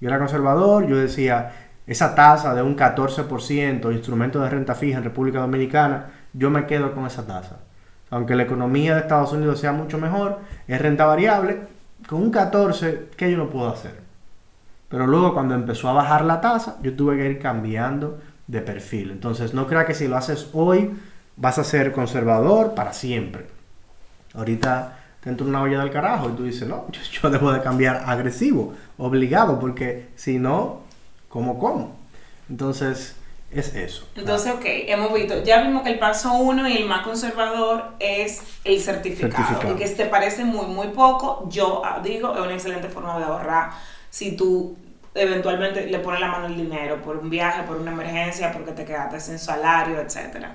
[0.01, 1.53] Yo era conservador, yo decía,
[1.87, 6.94] esa tasa de un 14%, instrumento de renta fija en República Dominicana, yo me quedo
[6.94, 7.61] con esa tasa.
[8.11, 11.61] Aunque la economía de Estados Unidos sea mucho mejor, es renta variable,
[12.09, 14.03] con un 14, ¿qué yo no puedo hacer?
[14.88, 19.11] Pero luego cuando empezó a bajar la tasa, yo tuve que ir cambiando de perfil.
[19.11, 20.90] Entonces no crea que si lo haces hoy
[21.37, 23.46] vas a ser conservador para siempre.
[24.35, 27.62] Ahorita te entra una olla del carajo y tú dices, no, yo, yo debo de
[27.62, 30.80] cambiar agresivo, obligado, porque si no,
[31.28, 31.96] ¿cómo como?
[32.50, 33.16] Entonces
[33.50, 34.07] es eso.
[34.16, 38.42] Entonces, ok, hemos visto, ya vimos que el paso uno y el más conservador es
[38.64, 39.74] el certificado, Certificado.
[39.74, 43.24] y que te parece muy, muy poco, yo ah, digo, es una excelente forma de
[43.24, 43.70] ahorrar
[44.11, 44.76] si tú
[45.14, 48.85] eventualmente le pones la mano al dinero por un viaje, por una emergencia, porque te
[48.85, 50.46] quedaste sin salario, etc.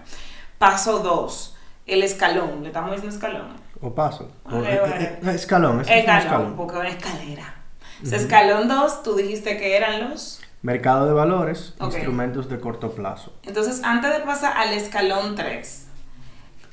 [0.58, 3.54] Paso dos, el escalón, le estamos diciendo escalón.
[3.82, 4.32] O paso.
[4.45, 6.56] O, Ok, eh, eh, escalón, es Escalón, escalón.
[6.56, 7.56] porque es una escalera.
[8.04, 10.39] Ese escalón 2, tú dijiste que eran los...
[10.62, 11.93] Mercado de valores, Ok.
[11.93, 13.34] instrumentos de corto plazo.
[13.43, 15.88] Entonces, antes de pasar al escalón 3,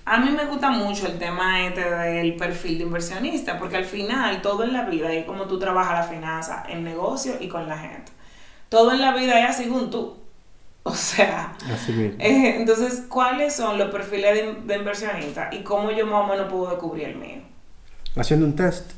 [0.06, 4.42] a mí me gusta mucho el tema este del perfil de inversionista, porque al final
[4.42, 7.78] todo en la vida, y como tú trabajas la finanza en negocio y con la
[7.78, 8.12] gente,
[8.70, 10.18] todo en la vida es según tú.
[10.84, 12.20] O sea, Así mismo.
[12.20, 16.48] eh, entonces, ¿cuáles son los perfiles de, de inversionista y cómo yo más o menos
[16.50, 17.42] puedo descubrir el mío?
[18.16, 18.92] Haciendo un test.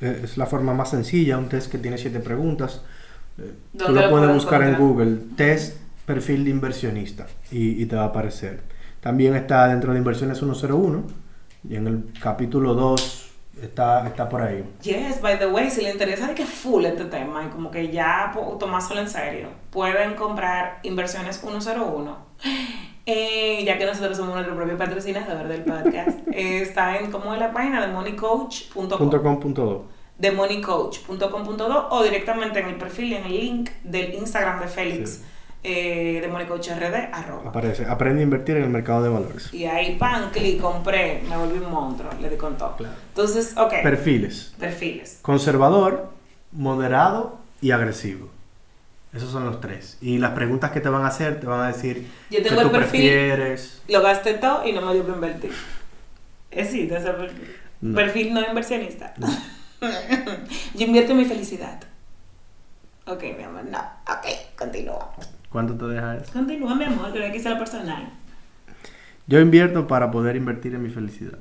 [0.00, 2.82] eh, es la forma más sencilla, un test que tiene siete preguntas.
[3.38, 4.76] Eh, Tú ¿Dónde lo lo puedes buscar en?
[4.76, 8.62] Google, test perfil de inversionista, y, y te va a aparecer.
[9.00, 11.04] También está dentro de Inversiones 101,
[11.68, 13.30] y en el capítulo 2
[13.62, 14.64] está, está por ahí.
[14.82, 17.90] Yes, by the way, si le interesa de que full este tema y como que
[17.90, 22.16] ya tomárselo en serio, pueden comprar Inversiones 101.
[23.06, 27.40] Eh, ya que nosotros somos nuestro propio patrocinador del podcast, Eh, está en como en
[27.40, 29.84] la página de moneycoach.com, Punto com, punto do.
[30.18, 35.22] de moneycoach.com.do o directamente en el perfil, en el link del Instagram de Félix, Sí.
[35.62, 37.50] Eh, de moneycoachrd, arroba.
[37.50, 39.52] Aparece, aprende a invertir en el mercado de valores.
[39.52, 42.76] Y ahí, pan, clic, compré, me volví un monstruo, le di con todo.
[42.76, 42.94] Claro.
[43.08, 44.54] Entonces, ok, Perfiles.
[44.58, 45.18] perfiles.
[45.22, 46.10] Conservador,
[46.52, 48.28] moderado y agresivo.
[49.12, 49.96] Esos son los tres.
[50.00, 52.60] Y las preguntas que te van a hacer te van a decir Yo qué tengo
[52.60, 53.00] el tú perfil.
[53.00, 53.82] prefieres.
[53.88, 55.52] Lo gasté todo y no me dio para invertir.
[56.50, 57.54] Es sí, de perfil.
[57.80, 57.94] No.
[57.96, 59.14] Perfil no inversionista.
[60.74, 61.80] Yo invierto en mi felicidad.
[63.06, 63.78] Ok, mi amor, no.
[63.78, 64.26] Ok,
[64.58, 65.10] continúa.
[65.50, 66.32] ¿Cuánto te deja eso?
[66.32, 68.10] Continúa, mi amor, que hay que ser personal.
[69.26, 71.38] Yo invierto para poder invertir en mi felicidad.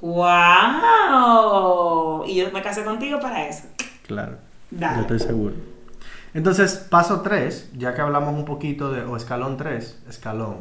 [0.00, 1.04] ¡Wow!
[2.26, 3.64] Y yo me casé contigo para eso.
[4.06, 4.38] Claro.
[4.70, 4.96] Dale.
[4.96, 5.54] Yo estoy seguro.
[6.34, 10.58] Entonces, paso 3, ya que hablamos un poquito de, o escalón 3, escalón,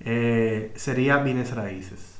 [0.00, 2.18] eh, sería bienes raíces.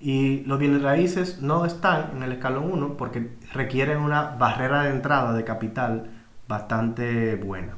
[0.00, 4.90] Y los bienes raíces no están en el escalón 1 porque requieren una barrera de
[4.90, 6.10] entrada de capital
[6.48, 7.74] bastante buena.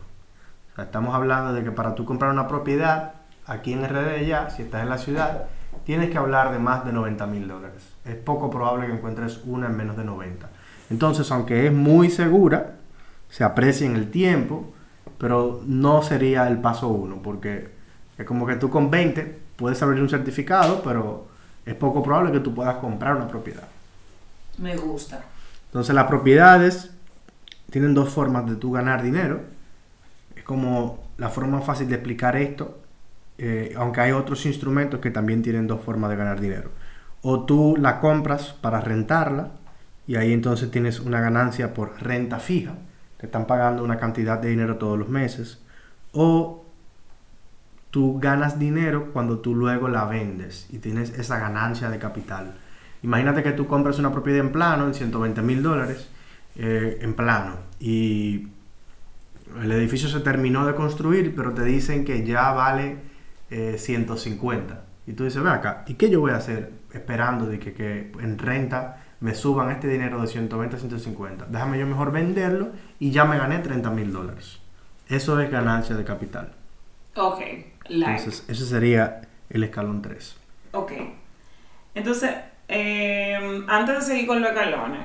[0.73, 3.15] O sea, estamos hablando de que para tú comprar una propiedad
[3.47, 5.47] aquí en RD ya, si estás en la ciudad,
[5.85, 7.83] tienes que hablar de más de 90 mil dólares.
[8.05, 10.49] Es poco probable que encuentres una en menos de 90.
[10.91, 12.77] Entonces, aunque es muy segura,
[13.29, 14.73] se aprecia en el tiempo,
[15.19, 17.73] pero no sería el paso 1 porque
[18.17, 21.27] Es como que tú con 20 puedes abrir un certificado, pero
[21.67, 23.65] es poco probable que tú puedas comprar una propiedad.
[24.59, 25.25] Me gusta.
[25.67, 26.94] Entonces las propiedades
[27.75, 29.41] tienen dos formas de tú ganar dinero.
[30.37, 32.79] Es como la forma fácil de explicar esto,
[33.37, 36.71] eh, aunque hay otros instrumentos que también tienen dos formas de ganar dinero.
[37.23, 39.51] O tú la compras para rentarla
[40.07, 42.77] y ahí entonces tienes una ganancia por renta fija,
[43.17, 45.61] te están pagando una cantidad de dinero todos los meses.
[46.13, 46.67] O
[47.91, 52.55] tú ganas dinero cuando tú luego la vendes y tienes esa ganancia de capital.
[53.03, 56.14] Imagínate que tú compras una propiedad en plano en 120 mil dólares
[56.57, 58.49] eh, en plano y
[59.63, 62.97] el edificio se terminó de construir, pero te dicen que ya vale
[63.77, 64.75] 150.
[64.75, 67.73] Eh, y tú dices, ve acá, ¿y qué yo voy a hacer esperando de que,
[67.73, 71.47] que en renta me suban este dinero de 120 a 150?
[71.51, 74.61] Déjame yo mejor venderlo y ya me gané 30 mil dólares.
[75.09, 76.53] Eso es ganancia de capital.
[77.17, 77.41] Ok,
[77.89, 80.37] Entonces, ese sería el escalón 3.
[80.73, 80.93] Ok.
[81.95, 82.35] Entonces,
[82.67, 85.01] eh, antes de seguir con los escalones,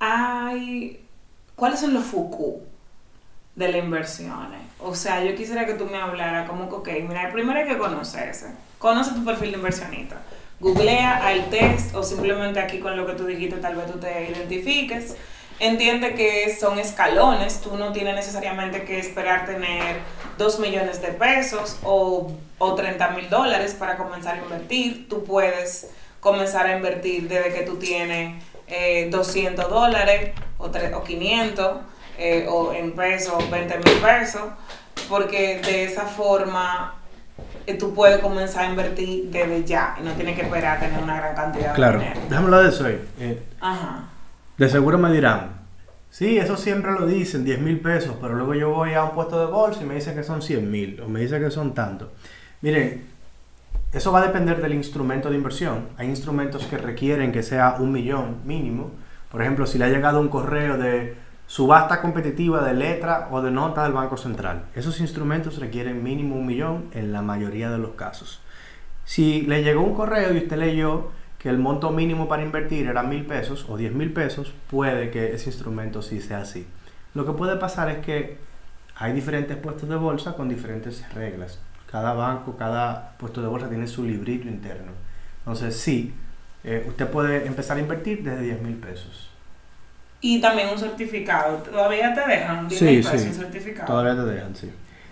[0.00, 1.04] hay.
[1.54, 2.62] ¿Cuáles son los FUCU
[3.54, 4.60] de las inversiones?
[4.80, 7.78] O sea, yo quisiera que tú me hablaras como que, ok, mira, primero hay que
[7.78, 8.46] conocerse.
[8.78, 10.22] Conoce tu perfil de inversionista.
[10.58, 14.30] Googlea al test o simplemente aquí con lo que tú dijiste tal vez tú te
[14.30, 15.16] identifiques.
[15.58, 19.98] Entiende que son escalones, tú no tienes necesariamente que esperar tener
[20.38, 25.08] 2 millones de pesos o, o 30 mil dólares para comenzar a invertir.
[25.08, 31.76] Tú puedes comenzar a invertir desde que tú tienes eh, 200 dólares o, o 500
[32.18, 34.42] eh, o en pesos 20 mil pesos,
[35.08, 36.94] porque de esa forma
[37.66, 41.02] eh, tú puedes comenzar a invertir desde ya y no tienes que esperar a tener
[41.02, 41.98] una gran cantidad de dinero.
[41.98, 43.08] Claro, déjame hablar de eso ahí.
[43.20, 44.04] Eh, Ajá.
[44.58, 45.60] De seguro me dirán,
[46.10, 49.40] sí, eso siempre lo dicen, 10 mil pesos, pero luego yo voy a un puesto
[49.40, 52.12] de bolsa y me dicen que son 100 mil o me dicen que son tanto.
[52.60, 53.06] Miren,
[53.92, 55.88] eso va a depender del instrumento de inversión.
[55.96, 58.92] Hay instrumentos que requieren que sea un millón mínimo.
[59.30, 61.16] Por ejemplo, si le ha llegado un correo de
[61.50, 64.66] subasta competitiva de letra o de nota del Banco Central.
[64.76, 68.40] Esos instrumentos requieren mínimo un millón en la mayoría de los casos.
[69.04, 73.02] Si le llegó un correo y usted leyó que el monto mínimo para invertir era
[73.02, 76.68] mil pesos o diez mil pesos, puede que ese instrumento sí sea así.
[77.14, 78.38] Lo que puede pasar es que
[78.94, 81.58] hay diferentes puestos de bolsa con diferentes reglas.
[81.90, 84.92] Cada banco, cada puesto de bolsa tiene su librito interno.
[85.38, 86.14] Entonces, sí,
[86.62, 89.30] eh, usted puede empezar a invertir desde 10 mil pesos.
[90.20, 91.56] Y también un certificado.
[91.58, 92.68] ¿Todavía te dejan?
[92.68, 93.28] 10 Sí, pesos sí.
[93.28, 93.86] un certificado.
[93.86, 94.70] Todavía te dejan, sí.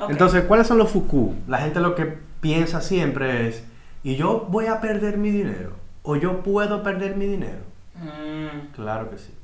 [0.08, 1.34] Entonces, ¿cuáles son los FUCU?
[1.48, 3.64] La gente lo que piensa siempre es,
[4.04, 5.72] ¿y yo voy a perder mi dinero?
[6.02, 7.58] ¿O yo puedo perder mi dinero?
[7.96, 9.34] Mm, Claro que sí.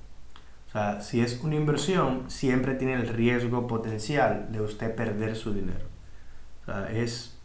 [0.68, 5.53] O sea, si es una inversión, siempre tiene el riesgo potencial de usted perder su
[5.53, 5.87] dinero.
[6.92, 7.37] Es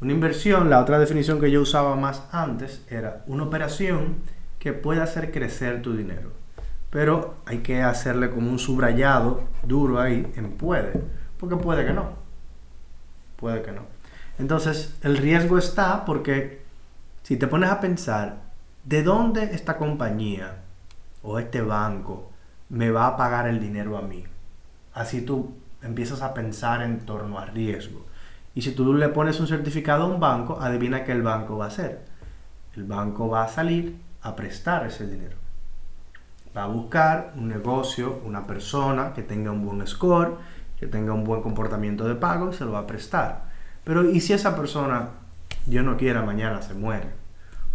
[0.00, 4.16] una inversión, la otra definición que yo usaba más antes era una operación
[4.58, 6.32] que puede hacer crecer tu dinero.
[6.90, 11.02] Pero hay que hacerle como un subrayado duro ahí en puede,
[11.38, 12.12] porque puede que no.
[13.36, 13.82] Puede que no.
[14.38, 16.62] Entonces, el riesgo está porque
[17.24, 18.36] si te pones a pensar,
[18.84, 20.62] ¿de dónde esta compañía
[21.22, 22.30] o este banco
[22.68, 24.24] me va a pagar el dinero a mí?
[24.94, 28.06] Así tú empiezas a pensar en torno a riesgo.
[28.58, 31.66] Y si tú le pones un certificado a un banco, adivina qué el banco va
[31.66, 32.00] a hacer.
[32.74, 35.36] El banco va a salir a prestar ese dinero.
[36.56, 40.38] Va a buscar un negocio, una persona que tenga un buen score,
[40.76, 43.44] que tenga un buen comportamiento de pago se lo va a prestar.
[43.84, 45.10] Pero ¿y si esa persona,
[45.64, 47.10] Dios no quiera, mañana se muere?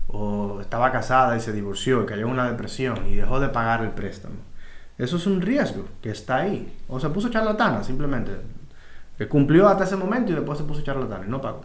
[0.09, 3.85] O estaba casada y se divorció y cayó en una depresión y dejó de pagar
[3.85, 4.35] el préstamo.
[4.97, 6.77] Eso es un riesgo que está ahí.
[6.89, 8.33] O se puso charlatana simplemente.
[9.17, 11.61] Que cumplió hasta ese momento y después se puso charlatana y no pagó.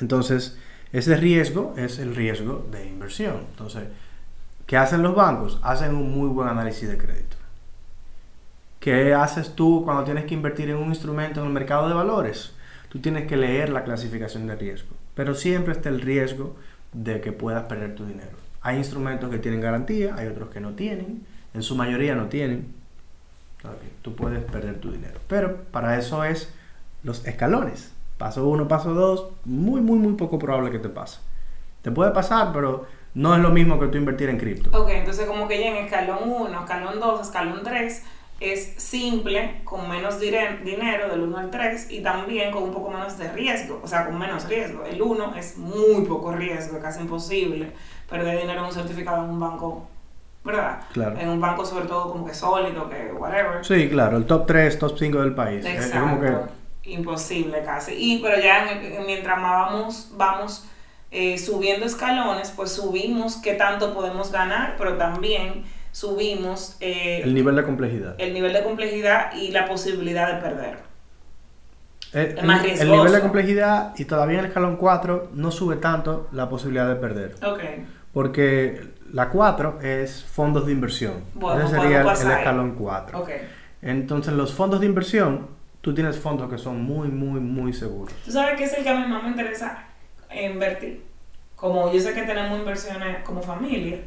[0.00, 0.58] Entonces,
[0.92, 3.44] ese riesgo es el riesgo de inversión.
[3.50, 3.84] Entonces,
[4.66, 5.58] ¿qué hacen los bancos?
[5.62, 7.36] Hacen un muy buen análisis de crédito.
[8.80, 12.52] ¿Qué haces tú cuando tienes que invertir en un instrumento en el mercado de valores?
[12.88, 14.94] Tú tienes que leer la clasificación de riesgo.
[15.14, 16.56] Pero siempre está el riesgo
[16.92, 18.36] de que puedas perder tu dinero.
[18.62, 21.26] Hay instrumentos que tienen garantía, hay otros que no tienen.
[21.54, 22.72] En su mayoría no tienen.
[24.02, 25.20] Tú puedes perder tu dinero.
[25.26, 26.54] Pero para eso es
[27.08, 27.92] los escalones.
[28.18, 31.18] Paso 1, paso 2, muy, muy, muy poco probable que te pase.
[31.82, 34.70] Te puede pasar, pero no es lo mismo que tú invertir en cripto.
[34.78, 38.02] Ok, entonces como que ya en escalón 1, escalón 2, escalón 3
[38.40, 43.16] es simple, con menos dinero del 1 al 3 y también con un poco menos
[43.18, 44.84] de riesgo, o sea, con menos riesgo.
[44.84, 47.72] El 1 es muy poco riesgo, casi imposible
[48.10, 49.88] perder dinero en un certificado en un banco,
[50.44, 50.80] ¿verdad?
[50.92, 51.18] Claro.
[51.18, 53.64] En un banco sobre todo como que sólido, que whatever.
[53.64, 55.64] Sí, claro, el top 3, top 5 del país.
[55.64, 56.52] Es- Es como que Exacto.
[56.92, 57.92] Imposible casi.
[57.94, 60.64] Y pero ya en- mientras más vamos, vamos
[61.10, 67.56] eh, subiendo escalones, pues subimos qué tanto podemos ganar, pero también subimos eh, El nivel
[67.56, 68.14] de complejidad.
[68.18, 70.78] el nivel de complejidad y la posibilidad de perder.
[72.14, 75.50] Eh, es más el- el, nivel de complejidad y todavía en el escalón 4 no
[75.50, 77.34] sube tanto la posibilidad de perder.
[77.44, 77.60] Ok.
[78.12, 78.80] Porque
[79.12, 81.24] la 4 es fondos de inversión.
[81.34, 83.18] Bueno, Ese sería el, el escalón 4.
[83.20, 83.30] Ok.
[83.82, 85.48] Entonces, los fondos de inversión,
[85.80, 88.12] tú tienes fondos que son muy, muy, muy seguros.
[88.24, 89.84] ¿Tú sabes qué es el que a mí más me interesa
[90.32, 91.02] invertir?
[91.56, 93.98] Como yo sé que tenemos inversiones como familia,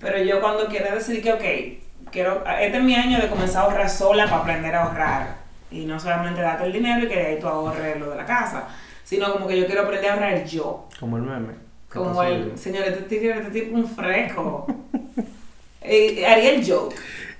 [0.00, 3.64] pero yo cuando quiero decidir que, ok, quiero, este es mi año de comenzar a
[3.66, 5.38] ahorrar sola para aprender a ahorrar.
[5.70, 8.24] Y no solamente darte el dinero y que de ahí tú ahorres lo de la
[8.24, 8.68] casa,
[9.04, 10.88] sino como que yo quiero aprender a ahorrar yo.
[10.98, 11.54] Como el meme.
[11.92, 12.56] Como el, yo.
[12.56, 14.66] señor, este tipo, este tipo es un fresco.
[15.80, 16.94] Eh, haría el joke,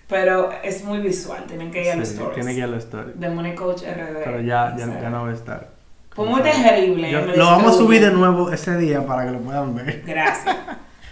[0.08, 2.34] pero es muy visual, tienen que ir a los stories.
[2.34, 3.12] tiene que ir a la story.
[3.14, 4.24] De Money Coach RD.
[4.24, 5.68] Pero ya, ya, ya no va a estar.
[6.10, 7.10] Fue muy terrible.
[7.10, 10.02] Yo- lo vamos a subir de nuevo ese día para que lo puedan ver.
[10.06, 10.56] Gracias.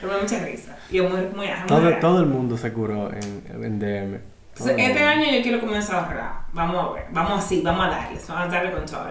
[0.01, 0.77] Pero me da mucha risa.
[0.91, 4.21] Y es muy, muy, es muy Todo, todo el mundo se curó en, en DM.
[4.53, 6.33] Entonces, este año yo quiero comenzar a ahorrar.
[6.53, 7.05] Vamos a ver.
[7.11, 8.27] Vamos así, vamos a darles.
[8.27, 9.07] Vamos a darle con todo.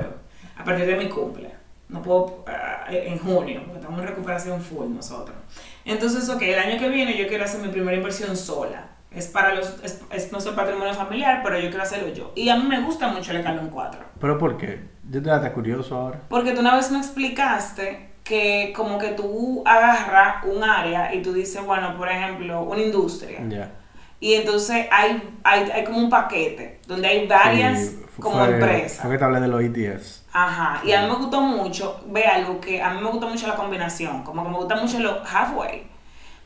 [0.58, 1.52] A partir de mi cumple.
[1.88, 5.38] No puedo ah, en junio, porque estamos en recuperación full nosotros.
[5.86, 8.94] Entonces, ok, el año que viene yo quiero hacer mi primera inversión sola.
[9.15, 12.32] Es para los, es, es nuestro patrimonio familiar, pero yo quiero hacerlo yo.
[12.36, 13.99] Y a mí me gusta mucho el escalón 4.
[14.19, 14.84] ¿Pero por qué?
[15.10, 16.19] Yo te da curioso ahora.
[16.30, 21.32] Porque tú una vez me explicaste que como que tú agarras un área y tú
[21.34, 23.39] dices, bueno, por ejemplo, una industria.
[23.47, 23.71] Ya.
[24.19, 29.01] Y entonces hay, hay, hay como un paquete donde hay varias Sí, como fue- empresas.
[29.01, 30.25] Fue que te hablé de los E ETFs.
[30.34, 30.82] Ajá.
[30.86, 33.56] Y a mí me gustó mucho, ve algo que a mí me gusta mucho la
[33.56, 35.88] combinación, como que me gusta mucho lo halfway.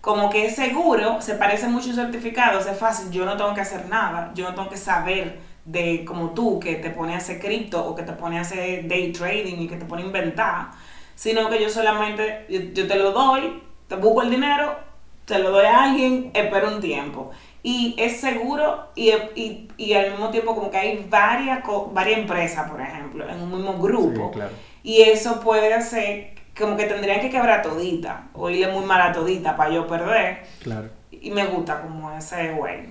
[0.01, 3.53] Como que es seguro, se parece mucho a un certificado, es fácil, yo no tengo
[3.53, 7.17] que hacer nada, yo no tengo que saber de como tú que te pone a
[7.17, 10.05] hacer cripto o que te pone a hacer day trading y que te pone a
[10.05, 10.69] inventar,
[11.15, 14.77] sino que yo solamente, yo, yo te lo doy, te busco el dinero,
[15.25, 17.31] te lo doy a alguien, espero un tiempo.
[17.61, 21.59] Y es seguro y, y, y al mismo tiempo como que hay varias,
[21.91, 24.29] varias empresas, por ejemplo, en un mismo grupo.
[24.29, 24.51] Sí, claro.
[24.81, 29.11] Y eso puede hacer como que tendrían que quebrar todita o irle muy mal a
[29.13, 30.45] todita para yo perder.
[30.61, 30.89] Claro.
[31.11, 32.89] Y me gusta como ese güey.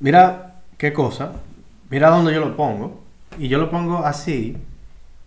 [0.00, 1.32] Mira qué cosa.
[1.90, 3.02] Mira dónde yo lo pongo.
[3.38, 4.56] Y yo lo pongo así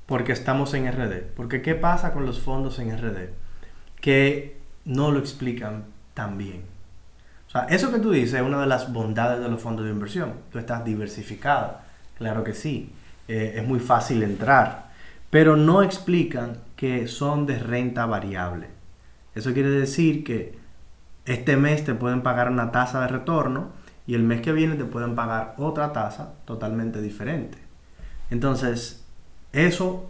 [0.06, 1.36] porque estamos en RD.
[1.36, 3.30] Porque ¿qué pasa con los fondos en RD?
[4.02, 6.64] Que no lo explican tan bien.
[7.48, 9.92] O sea, eso que tú dices es una de las bondades de los fondos de
[9.92, 10.34] inversión.
[10.52, 11.84] Tú estás diversificada.
[12.18, 12.92] Claro que sí.
[13.28, 14.90] Eh, es muy fácil entrar.
[15.30, 18.68] Pero no explican que son de renta variable.
[19.36, 20.58] Eso quiere decir que
[21.26, 23.72] este mes te pueden pagar una tasa de retorno
[24.08, 27.58] y el mes que viene te pueden pagar otra tasa totalmente diferente.
[28.30, 29.04] Entonces,
[29.52, 30.10] eso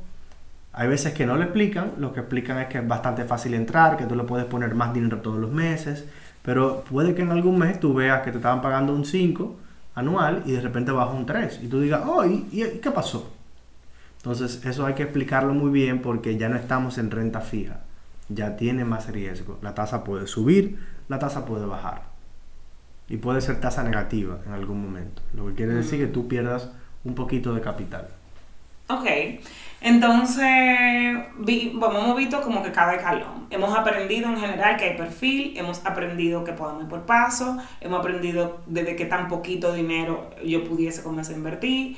[0.71, 3.97] hay veces que no lo explican, lo que explican es que es bastante fácil entrar,
[3.97, 6.05] que tú le puedes poner más dinero todos los meses,
[6.43, 9.55] pero puede que en algún mes tú veas que te estaban pagando un 5
[9.95, 13.38] anual y de repente baja un 3 y tú digas, oh, ¿y, y qué pasó?
[14.19, 17.79] Entonces, eso hay que explicarlo muy bien porque ya no estamos en renta fija,
[18.27, 19.57] ya tiene más riesgo.
[19.61, 20.77] La tasa puede subir,
[21.07, 22.03] la tasa puede bajar
[23.07, 26.69] y puede ser tasa negativa en algún momento, lo que quiere decir que tú pierdas
[27.03, 28.07] un poquito de capital.
[28.91, 29.05] Ok,
[29.81, 30.47] entonces
[31.37, 33.45] vi, bueno, hemos visto como que cada escalón.
[33.51, 37.99] Hemos aprendido en general que hay perfil, hemos aprendido que podemos ir por paso, hemos
[37.99, 41.97] aprendido desde qué tan poquito dinero yo pudiese comenzar a invertir.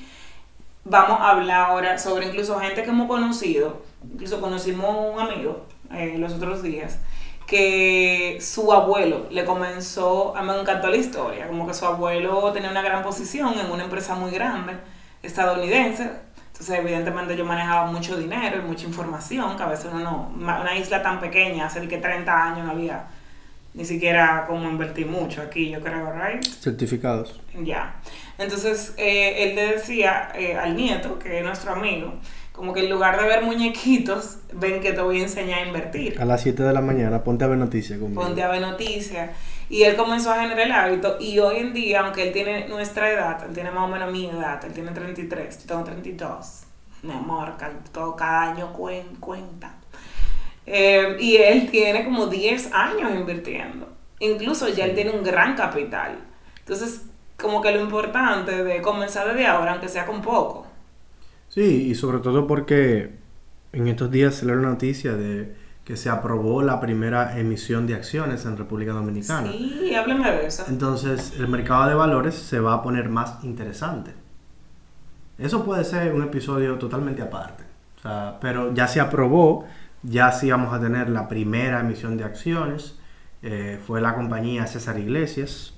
[0.83, 6.15] Vamos a hablar ahora sobre incluso gente que hemos conocido, incluso conocimos un amigo eh,
[6.17, 6.97] los otros días,
[7.45, 12.71] que su abuelo le comenzó, a me encantó la historia, como que su abuelo tenía
[12.71, 14.73] una gran posición en una empresa muy grande
[15.21, 16.09] estadounidense,
[16.47, 20.75] entonces evidentemente yo manejaba mucho dinero y mucha información, que a veces uno no, una
[20.75, 23.05] isla tan pequeña, hace que 30 años no había
[23.73, 26.43] ni siquiera como invertir mucho aquí, yo creo, right?
[26.45, 27.39] Certificados.
[27.63, 27.95] Ya.
[28.37, 32.13] Entonces, eh, él le decía eh, al nieto, que es nuestro amigo,
[32.51, 36.19] como que en lugar de ver muñequitos, ven que te voy a enseñar a invertir.
[36.21, 38.21] A las 7 de la mañana, ponte a ver noticias conmigo.
[38.21, 39.29] Ponte a ver noticias.
[39.69, 41.17] Y él comenzó a generar el hábito.
[41.21, 44.25] Y hoy en día, aunque él tiene nuestra edad, él tiene más o menos mi
[44.29, 46.63] edad, él tiene 33, yo tengo 32.
[47.03, 47.53] Mi amor,
[47.93, 49.75] todo cada año cuen- cuenta.
[50.65, 53.89] Eh, y él tiene como 10 años invirtiendo.
[54.19, 56.19] Incluso ya él tiene un gran capital.
[56.59, 57.05] Entonces,
[57.39, 60.67] como que lo importante de comenzar desde ahora, aunque sea con poco.
[61.49, 63.11] Sí, y sobre todo porque
[63.73, 65.53] en estos días se le la noticia de
[65.83, 69.51] que se aprobó la primera emisión de acciones en República Dominicana.
[69.51, 70.63] Sí, háblame de eso.
[70.69, 74.13] Entonces, el mercado de valores se va a poner más interesante.
[75.37, 77.63] Eso puede ser un episodio totalmente aparte.
[77.97, 79.65] O sea, pero ya se aprobó,
[80.03, 82.97] ya sí vamos a tener la primera emisión de acciones.
[83.43, 85.73] Eh, fue la compañía César Iglesias.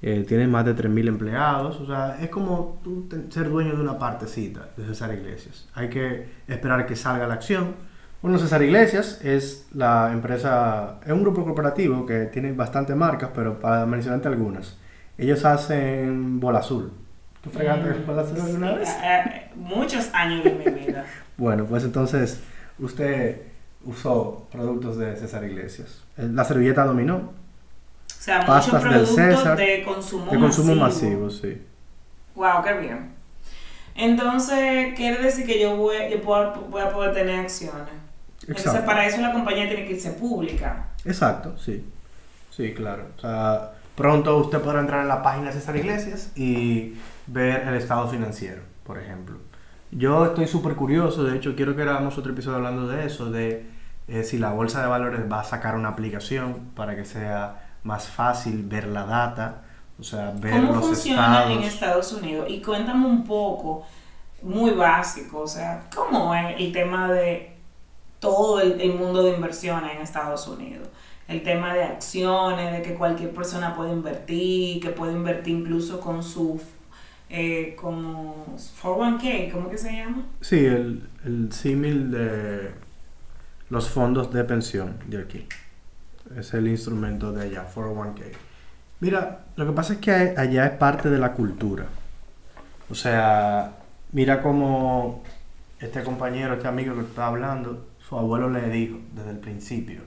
[0.00, 1.80] Eh, tiene más de 3.000 empleados.
[1.80, 5.68] O sea, es como tú ser dueño de una partecita de César Iglesias.
[5.74, 7.74] Hay que esperar que salga la acción.
[8.22, 13.60] Bueno, César Iglesias es la empresa, es un grupo corporativo que tiene bastantes marcas, pero
[13.60, 14.76] para mencionarte algunas.
[15.16, 16.92] Ellos hacen bola azul.
[17.42, 18.88] ¿Tú fregaste Mm, bola azul alguna sí, vez?
[18.88, 21.04] eh, eh, muchos años de mi vida.
[21.36, 22.42] Bueno, pues entonces
[22.80, 23.42] usted
[23.84, 26.02] usó productos de César Iglesias.
[26.16, 27.32] Eh, La servilleta dominó, O
[28.06, 31.26] sea, muchos Pastas del productos César, de consumo de consumo masivo.
[31.26, 31.62] masivo, sí.
[32.34, 33.10] Wow, qué bien.
[33.94, 37.88] Entonces, quiere decir que yo voy, yo puedo- voy a poder tener acciones.
[38.42, 38.86] Entonces, Exacto.
[38.86, 40.86] para eso la compañía tiene que irse pública.
[41.04, 41.84] Exacto, sí.
[42.50, 43.04] Sí, claro.
[43.16, 46.94] O sea, pronto usted podrá entrar en la página de César Iglesias y
[47.26, 49.36] ver el estado financiero, por ejemplo.
[49.90, 53.66] Yo estoy súper curioso, de hecho quiero que hagamos otro episodio hablando de eso, de
[54.06, 58.08] eh, si la bolsa de valores va a sacar una aplicación para que sea más
[58.08, 59.62] fácil ver la data,
[59.98, 61.50] o sea, ver ¿Cómo los funciona estados.
[61.50, 62.46] en Estados Unidos?
[62.50, 63.86] Y cuéntame un poco,
[64.42, 67.56] muy básico, o sea, ¿cómo es el tema de
[68.20, 70.86] todo el, el mundo de inversiones en Estados Unidos?
[71.28, 76.22] El tema de acciones, de que cualquier persona puede invertir, que puede invertir incluso con
[76.22, 76.60] su,
[77.30, 80.26] eh, como 401k, ¿cómo que se llama?
[80.40, 82.70] Sí, el, el símil de
[83.70, 85.46] los fondos de pensión de aquí.
[86.36, 88.22] Es el instrumento de allá, 401k.
[89.00, 91.86] Mira, lo que pasa es que allá es parte de la cultura.
[92.90, 93.76] O sea,
[94.12, 95.22] mira cómo
[95.80, 100.00] este compañero, este amigo que está hablando, su abuelo le dijo desde el principio.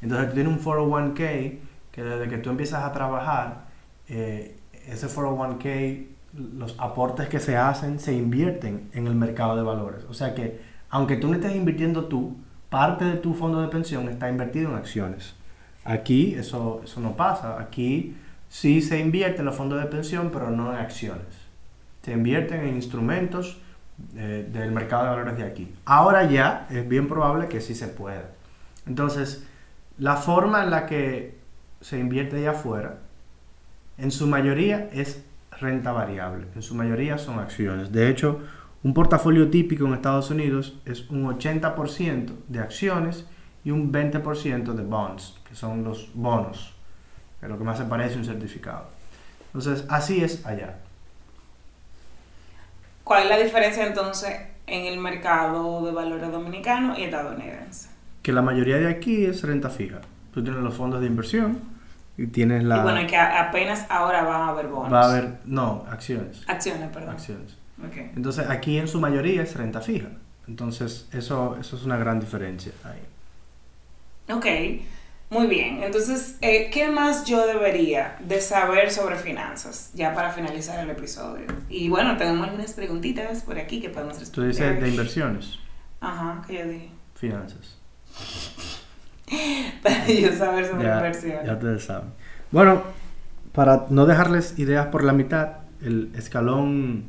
[0.00, 1.58] Entonces tú tienes un 401k
[1.90, 3.66] que desde que tú empiezas a trabajar,
[4.08, 6.06] eh, ese 401k,
[6.36, 10.04] los aportes que se hacen se invierten en el mercado de valores.
[10.08, 10.60] O sea que,
[10.90, 12.36] aunque tú no estés invirtiendo tú,
[12.68, 15.34] parte de tu fondo de pensión está invertido en acciones.
[15.84, 17.60] Aquí eso, eso no pasa.
[17.60, 18.16] Aquí
[18.48, 21.26] sí se invierte en los fondos de pensión, pero no en acciones.
[22.02, 23.58] Se invierten en instrumentos
[24.14, 25.74] eh, del mercado de valores de aquí.
[25.84, 28.30] Ahora ya es bien probable que sí se pueda.
[28.86, 29.46] Entonces,
[29.98, 31.38] la forma en la que
[31.80, 32.98] se invierte allá afuera,
[33.98, 35.24] en su mayoría es
[35.60, 37.92] renta variable, en su mayoría son acciones.
[37.92, 38.40] De hecho,
[38.82, 43.26] un portafolio típico en Estados Unidos es un 80% de acciones
[43.64, 46.74] y un 20% de bonds, que son los bonos,
[47.40, 48.86] que es lo que más se parece a un certificado.
[49.46, 50.76] Entonces, así es allá.
[53.02, 54.36] ¿Cuál es la diferencia entonces
[54.66, 57.88] en el mercado de valores dominicano y estadounidense?
[58.22, 60.00] Que la mayoría de aquí es renta fija.
[60.34, 61.75] Tú tienes los fondos de inversión
[62.18, 62.78] y tienes la...
[62.78, 64.92] Y bueno, que apenas ahora van a haber bonos.
[64.92, 65.38] Va a haber...
[65.44, 66.42] No, acciones.
[66.48, 67.10] Acciones, perdón.
[67.10, 67.56] Acciones.
[67.86, 67.96] Ok.
[68.16, 70.08] Entonces, aquí en su mayoría es renta fija.
[70.48, 73.02] Entonces, eso, eso es una gran diferencia ahí.
[74.34, 74.46] Ok,
[75.30, 75.82] muy bien.
[75.82, 79.90] Entonces, eh, ¿qué más yo debería de saber sobre finanzas?
[79.94, 81.46] Ya para finalizar el episodio.
[81.68, 84.50] Y bueno, tenemos algunas preguntitas por aquí que podemos Tú responder.
[84.52, 85.58] dices de inversiones,
[86.00, 86.90] Ajá, que yo dije.
[87.14, 87.78] finanzas.
[89.82, 91.36] Para yo saber sobre Ya, inversión.
[91.44, 92.10] ya ustedes saben.
[92.50, 92.82] Bueno,
[93.52, 97.06] para no dejarles ideas por la mitad, el escalón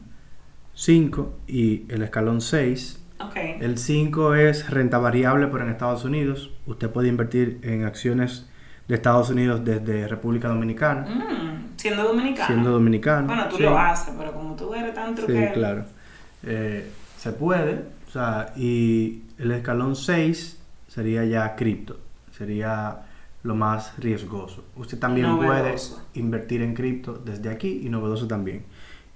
[0.73, 3.03] 5 y el escalón 6.
[3.19, 3.35] Ok.
[3.61, 6.51] El 5 es renta variable, pero en Estados Unidos.
[6.65, 8.47] Usted puede invertir en acciones
[8.87, 12.47] de Estados Unidos desde República Dominicana, Mm, siendo dominicano.
[12.47, 13.27] siendo dominicano.
[13.27, 13.63] Bueno, tú Sí.
[13.63, 15.53] lo haces, pero como tú eres tan Sí, truquero.
[15.53, 15.85] claro.
[16.43, 20.57] Eh, se puede, o sea, y el escalón 6
[20.87, 21.99] sería ya cripto,
[22.37, 23.03] sería
[23.43, 24.65] lo más riesgoso.
[24.75, 25.95] Usted también Novedoso.
[25.95, 28.65] puede invertir en cripto desde aquí y novedoso también.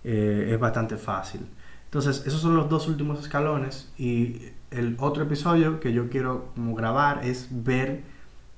[0.04, 1.42] Eh, es bastante fácil.
[1.86, 6.74] Entonces, esos son los dos últimos escalones y el otro episodio que yo quiero como
[6.74, 8.04] grabar es ver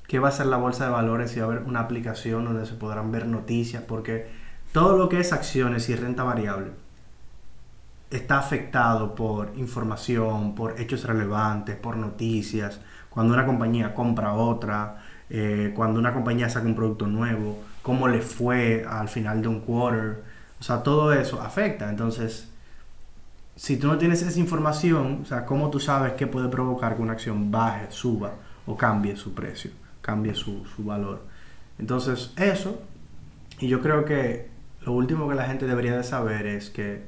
[0.07, 2.65] qué va a ser la bolsa de valores y va a haber una aplicación donde
[2.67, 4.27] se podrán ver noticias porque
[4.71, 6.71] todo lo que es acciones y renta variable
[8.11, 12.79] está afectado por información, por hechos relevantes, por noticias,
[13.13, 18.21] cuando una compañía compra otra, eh, cuando una compañía saca un producto nuevo, cómo le
[18.21, 20.23] fue al final de un quarter,
[20.59, 21.89] o sea, todo eso afecta.
[21.89, 22.49] Entonces,
[23.55, 27.03] si tú no tienes esa información, o sea, ¿cómo tú sabes qué puede provocar que
[27.03, 28.33] una acción baje, suba
[28.65, 29.69] o cambie su precio,
[30.01, 31.21] cambie su, su valor?
[31.77, 32.81] Entonces, eso,
[33.59, 34.49] y yo creo que
[34.85, 37.03] lo último que la gente debería de saber es que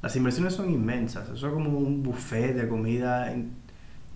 [0.00, 3.34] las inversiones son inmensas, eso es como un buffet de comida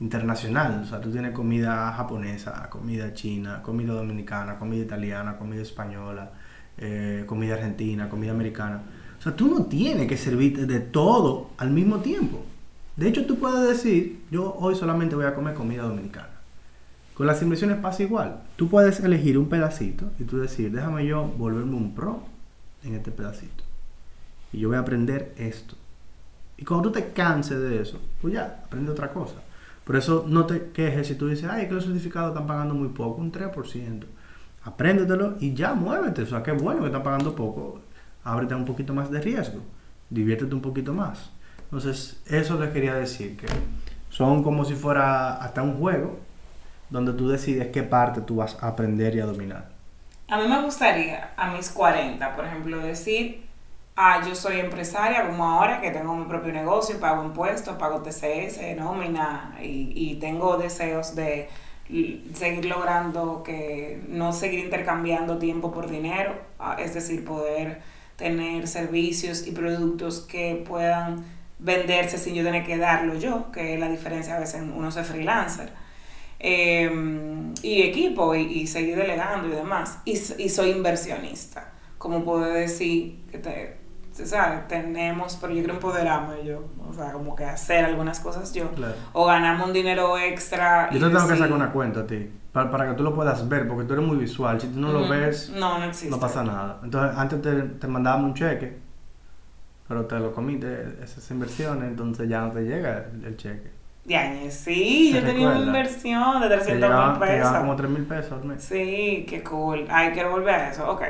[0.01, 6.32] internacional, o sea, tú tienes comida japonesa, comida china, comida dominicana, comida italiana, comida española,
[6.78, 8.82] eh, comida argentina, comida americana.
[9.18, 12.45] O sea, tú no tienes que servirte de todo al mismo tiempo.
[12.97, 16.28] De hecho, tú puedes decir, yo hoy solamente voy a comer comida dominicana.
[17.14, 18.42] Con las inversiones pasa igual.
[18.57, 22.24] Tú puedes elegir un pedacito y tú decir, déjame yo volverme un pro
[22.82, 23.64] en este pedacito.
[24.53, 25.76] Y yo voy a aprender esto.
[26.57, 29.36] Y cuando tú te canses de eso, pues ya, aprende otra cosa.
[29.85, 32.89] Por eso no te quejes si tú dices, ay, que los certificados están pagando muy
[32.89, 34.05] poco, un 3%.
[34.64, 36.22] Apréndetelo y ya muévete.
[36.22, 37.80] O sea, qué bueno que están pagando poco.
[38.24, 39.61] Ábrete un poquito más de riesgo.
[40.09, 41.30] Diviértete un poquito más.
[41.64, 43.47] Entonces, eso les quería decir, que
[44.09, 46.18] son como si fuera hasta un juego
[46.89, 49.70] donde tú decides qué parte tú vas a aprender y a dominar.
[50.28, 53.43] A mí me gustaría, a mis 40, por ejemplo, decir,
[53.97, 58.76] ah, yo soy empresaria como ahora que tengo mi propio negocio, pago impuestos, pago TCS,
[58.76, 61.49] nómina y, y tengo deseos de
[62.34, 67.82] seguir logrando que no seguir intercambiando tiempo por dinero, ah, es decir, poder
[68.16, 71.24] tener servicios y productos que puedan
[71.59, 75.07] venderse sin yo tener que darlo yo, que es la diferencia a veces uno es
[75.07, 75.72] freelancer.
[76.38, 79.99] Em, y equipo y, seguir delegando y demás.
[80.05, 83.76] Y, y soy inversionista, como puedo decir que te,
[84.15, 84.69] ¿sabes?
[84.69, 88.71] Tenemos, pero yo quiero empoderarme yo, o sea, como que hacer algunas cosas yo,
[89.12, 90.89] o ganamos un dinero extra.
[90.91, 93.49] Yo te tengo que sacar una cuenta a ti, para, para, que tú lo puedas
[93.49, 96.11] ver, porque tú eres muy visual, si tú no lo ves, no, no, existe.
[96.11, 96.79] no pasa nada.
[96.85, 98.79] Entonces, antes te, te mandábamos un cheque,
[99.89, 103.71] pero te lo comiste, esas inversiones, entonces ya no te llega el, cheque.
[104.05, 107.57] De sí, yo tenía una inversión de 300 mil pesos.
[107.57, 108.62] Como 3 mil pesos al mes.
[108.62, 109.87] Sí, qué cool.
[109.89, 110.91] Ay, quiero volver a eso.
[110.91, 111.03] Ok.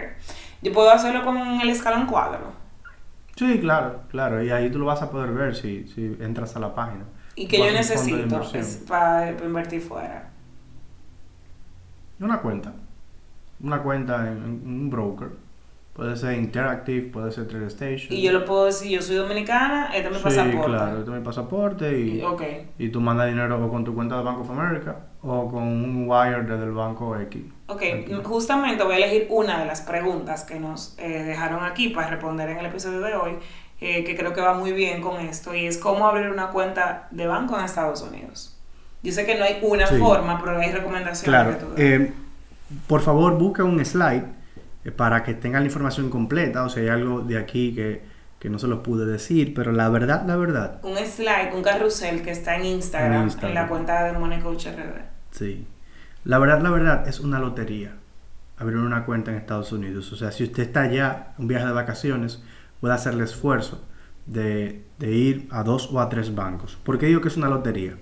[0.62, 2.63] Yo puedo hacerlo con el escalón cuadro.
[3.36, 4.42] Sí, claro, claro.
[4.42, 7.04] Y ahí tú lo vas a poder ver si, si entras a la página.
[7.36, 8.42] ¿Y que yo necesito
[8.86, 10.30] para, invertir fuera?
[12.20, 12.72] Una cuenta.
[13.60, 15.30] Una cuenta en, un broker.
[15.94, 18.12] Puede ser Interactive, puede ser Trade Station.
[18.12, 21.16] Y yo lo puedo decir, yo soy dominicana, este es mi sí, claro, este es
[21.16, 22.68] mi pasaporte y, okay.
[22.80, 26.04] y tú mandas dinero o con tu cuenta de Bank of America o con un
[26.08, 27.44] wire desde el banco X.
[27.68, 27.82] Ok,
[28.24, 32.48] justamente voy a elegir una de las preguntas que nos eh, dejaron aquí para responder
[32.48, 33.32] en el episodio de hoy,
[33.80, 37.06] eh, que creo que va muy bien con esto, y es cómo abrir una cuenta
[37.12, 38.58] de banco en Estados Unidos.
[39.04, 41.50] Yo sé que no hay una forma, pero hay recomendaciones claro.
[41.52, 42.12] que tú eh,
[42.88, 44.24] por favor, busque un slide
[44.92, 48.02] para que tengan la información completa, o sea, hay algo de aquí que,
[48.38, 50.80] que no se los pude decir, pero la verdad, la verdad.
[50.82, 54.66] Un slide, un carrusel que está en Instagram, en, la cuenta de Money Coach
[55.30, 55.66] Sí.
[56.24, 57.96] La verdad, la verdad, es una lotería
[58.56, 60.12] abrir una cuenta en Estados Unidos.
[60.12, 62.42] O sea, si usted está allá, un viaje de vacaciones,
[62.80, 63.84] puede hacer el esfuerzo
[64.26, 66.76] de, ir a dos o a tres bancos.
[66.82, 67.96] ¿Por qué digo que es una lotería?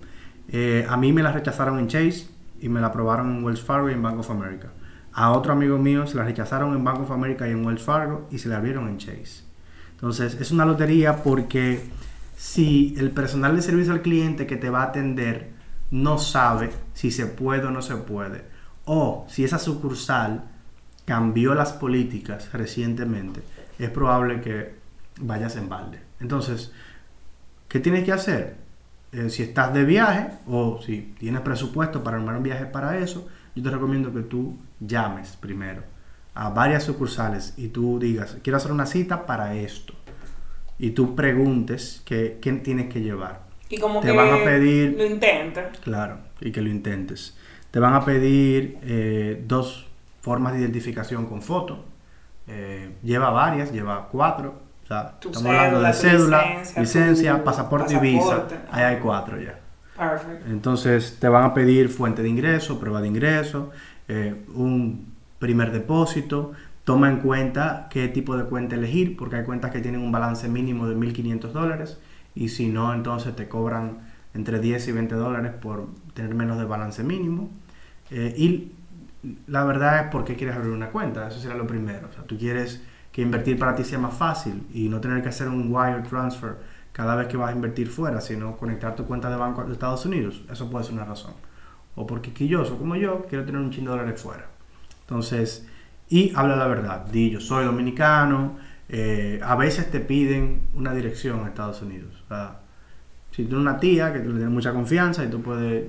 [0.48, 2.28] Eh, a mí me la rechazaron en Chase
[2.60, 4.68] y me la aprobaron en Wells Fargo y en Bank of America.
[5.14, 8.28] A otro amigo mío se la rechazaron en Bank of America y en Wells Fargo
[8.30, 9.44] y se la abrieron en Chase.
[9.92, 11.84] Entonces, es una lotería porque
[12.36, 15.50] si el personal de servicio al cliente que te va a atender
[15.90, 18.44] no sabe si se puede o no se puede.
[18.84, 20.44] O si esa sucursal
[21.04, 23.42] cambió las políticas recientemente,
[23.78, 24.74] es probable que
[25.20, 26.00] vayas en balde.
[26.20, 26.72] Entonces,
[27.68, 28.56] ¿qué tienes que hacer?
[29.12, 33.28] Eh, si estás de viaje o si tienes presupuesto para armar un viaje para eso,
[33.54, 35.82] yo te recomiendo que tú llames primero
[36.34, 39.94] a varias sucursales y tú digas, quiero hacer una cita para esto.
[40.78, 43.42] Y tú preguntes qué, qué tienes que llevar.
[43.68, 44.96] Y como te van a pedir...
[44.96, 45.78] Lo intentes.
[45.80, 47.36] Claro, y que lo intentes.
[47.70, 49.86] Te van a pedir eh, dos
[50.20, 51.84] formas de identificación con foto.
[52.48, 54.60] Eh, lleva varias, lleva cuatro.
[54.84, 58.46] O sea, estamos hablando de cédula, licencia, pasaporte, y visa.
[58.70, 59.58] Ahí hay cuatro ya.
[59.96, 60.46] Perfecto.
[60.48, 63.70] Entonces te van a pedir fuente de ingreso, prueba de ingreso,
[64.08, 66.52] eh, un primer depósito.
[66.84, 70.48] Toma en cuenta qué tipo de cuenta elegir, porque hay cuentas que tienen un balance
[70.48, 71.98] mínimo de 1.500 dólares
[72.34, 73.98] y si no, entonces te cobran
[74.34, 77.50] entre 10 y 20 dólares por tener menos de balance mínimo.
[78.10, 78.72] Eh, y
[79.46, 82.08] la verdad es por qué quieres abrir una cuenta, eso sería lo primero.
[82.10, 82.82] O sea, tú quieres
[83.12, 86.56] que invertir para ti sea más fácil y no tener que hacer un wire transfer
[86.92, 90.04] cada vez que vas a invertir fuera, sino conectar tu cuenta de banco de Estados
[90.04, 90.42] Unidos.
[90.50, 91.32] Eso puede ser una razón.
[91.94, 94.46] O porque quilloso como yo, quiero tener un chin de dólares fuera.
[95.00, 95.66] Entonces,
[96.08, 97.06] y habla la verdad.
[97.06, 98.56] Di, yo soy dominicano,
[98.88, 102.22] eh, a veces te piden una dirección a Estados Unidos.
[102.24, 102.60] O sea,
[103.30, 105.86] si tú tienes una tía que tú le tienes mucha confianza y tú puedes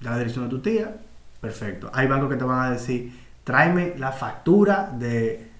[0.00, 0.96] dar la dirección de tu tía,
[1.40, 1.90] perfecto.
[1.94, 3.12] Hay bancos que te van a decir,
[3.44, 5.50] tráeme la factura de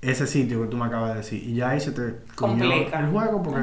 [0.00, 1.42] ese sitio que tú me acabas de decir.
[1.42, 3.62] Y ya ahí se te complica el juego porque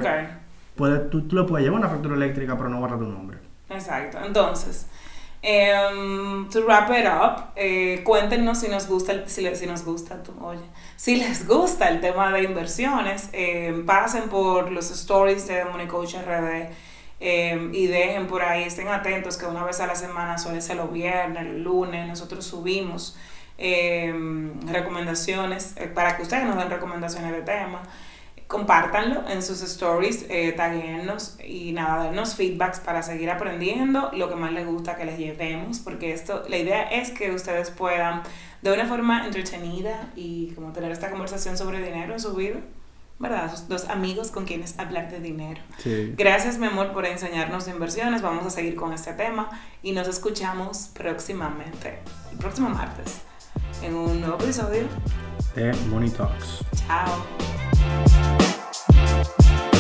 [0.76, 3.38] tú, tú le puedes llevar una factura eléctrica pero no guarda tu nombre.
[3.69, 4.19] Exacto.
[4.23, 4.88] Entonces,
[5.45, 10.19] Um, to wrap it up, eh, cuéntenos si nos gusta, el, si, si, nos gusta,
[10.41, 10.63] oye,
[10.95, 16.15] si les gusta el tema de inversiones, eh, pasen por los stories de Money Coach
[16.15, 16.71] RD
[17.19, 20.78] eh, y dejen por ahí, estén atentos que una vez a la semana, suele ser
[20.78, 23.15] los viernes, el lunes, nosotros subimos
[24.65, 27.88] recomendaciones para que ustedes nos den recomendaciones de temas
[28.47, 30.55] compártanlo en sus stories, eh,
[31.45, 35.79] y nada, darnos feedbacks para seguir aprendiendo lo que más les gusta que les llevemos,
[35.79, 38.21] porque esto, la idea es que ustedes puedan
[38.61, 42.57] de una forma entretenida y como tener esta conversación sobre dinero en su vida.
[43.17, 43.49] ¿Verdad?
[43.69, 45.61] Dos amigos con quienes hablar de dinero.
[46.17, 48.21] Gracias, mi amor, por enseñarnos de inversiones.
[48.21, 49.49] Vamos a seguir con este tema
[49.81, 51.99] y nos escuchamos próximamente,
[52.33, 53.21] el próximo martes,
[53.81, 54.83] en un nuevo episodio
[55.55, 56.65] de Money Talks.
[56.85, 57.64] Chao.
[57.88, 59.74] Thank you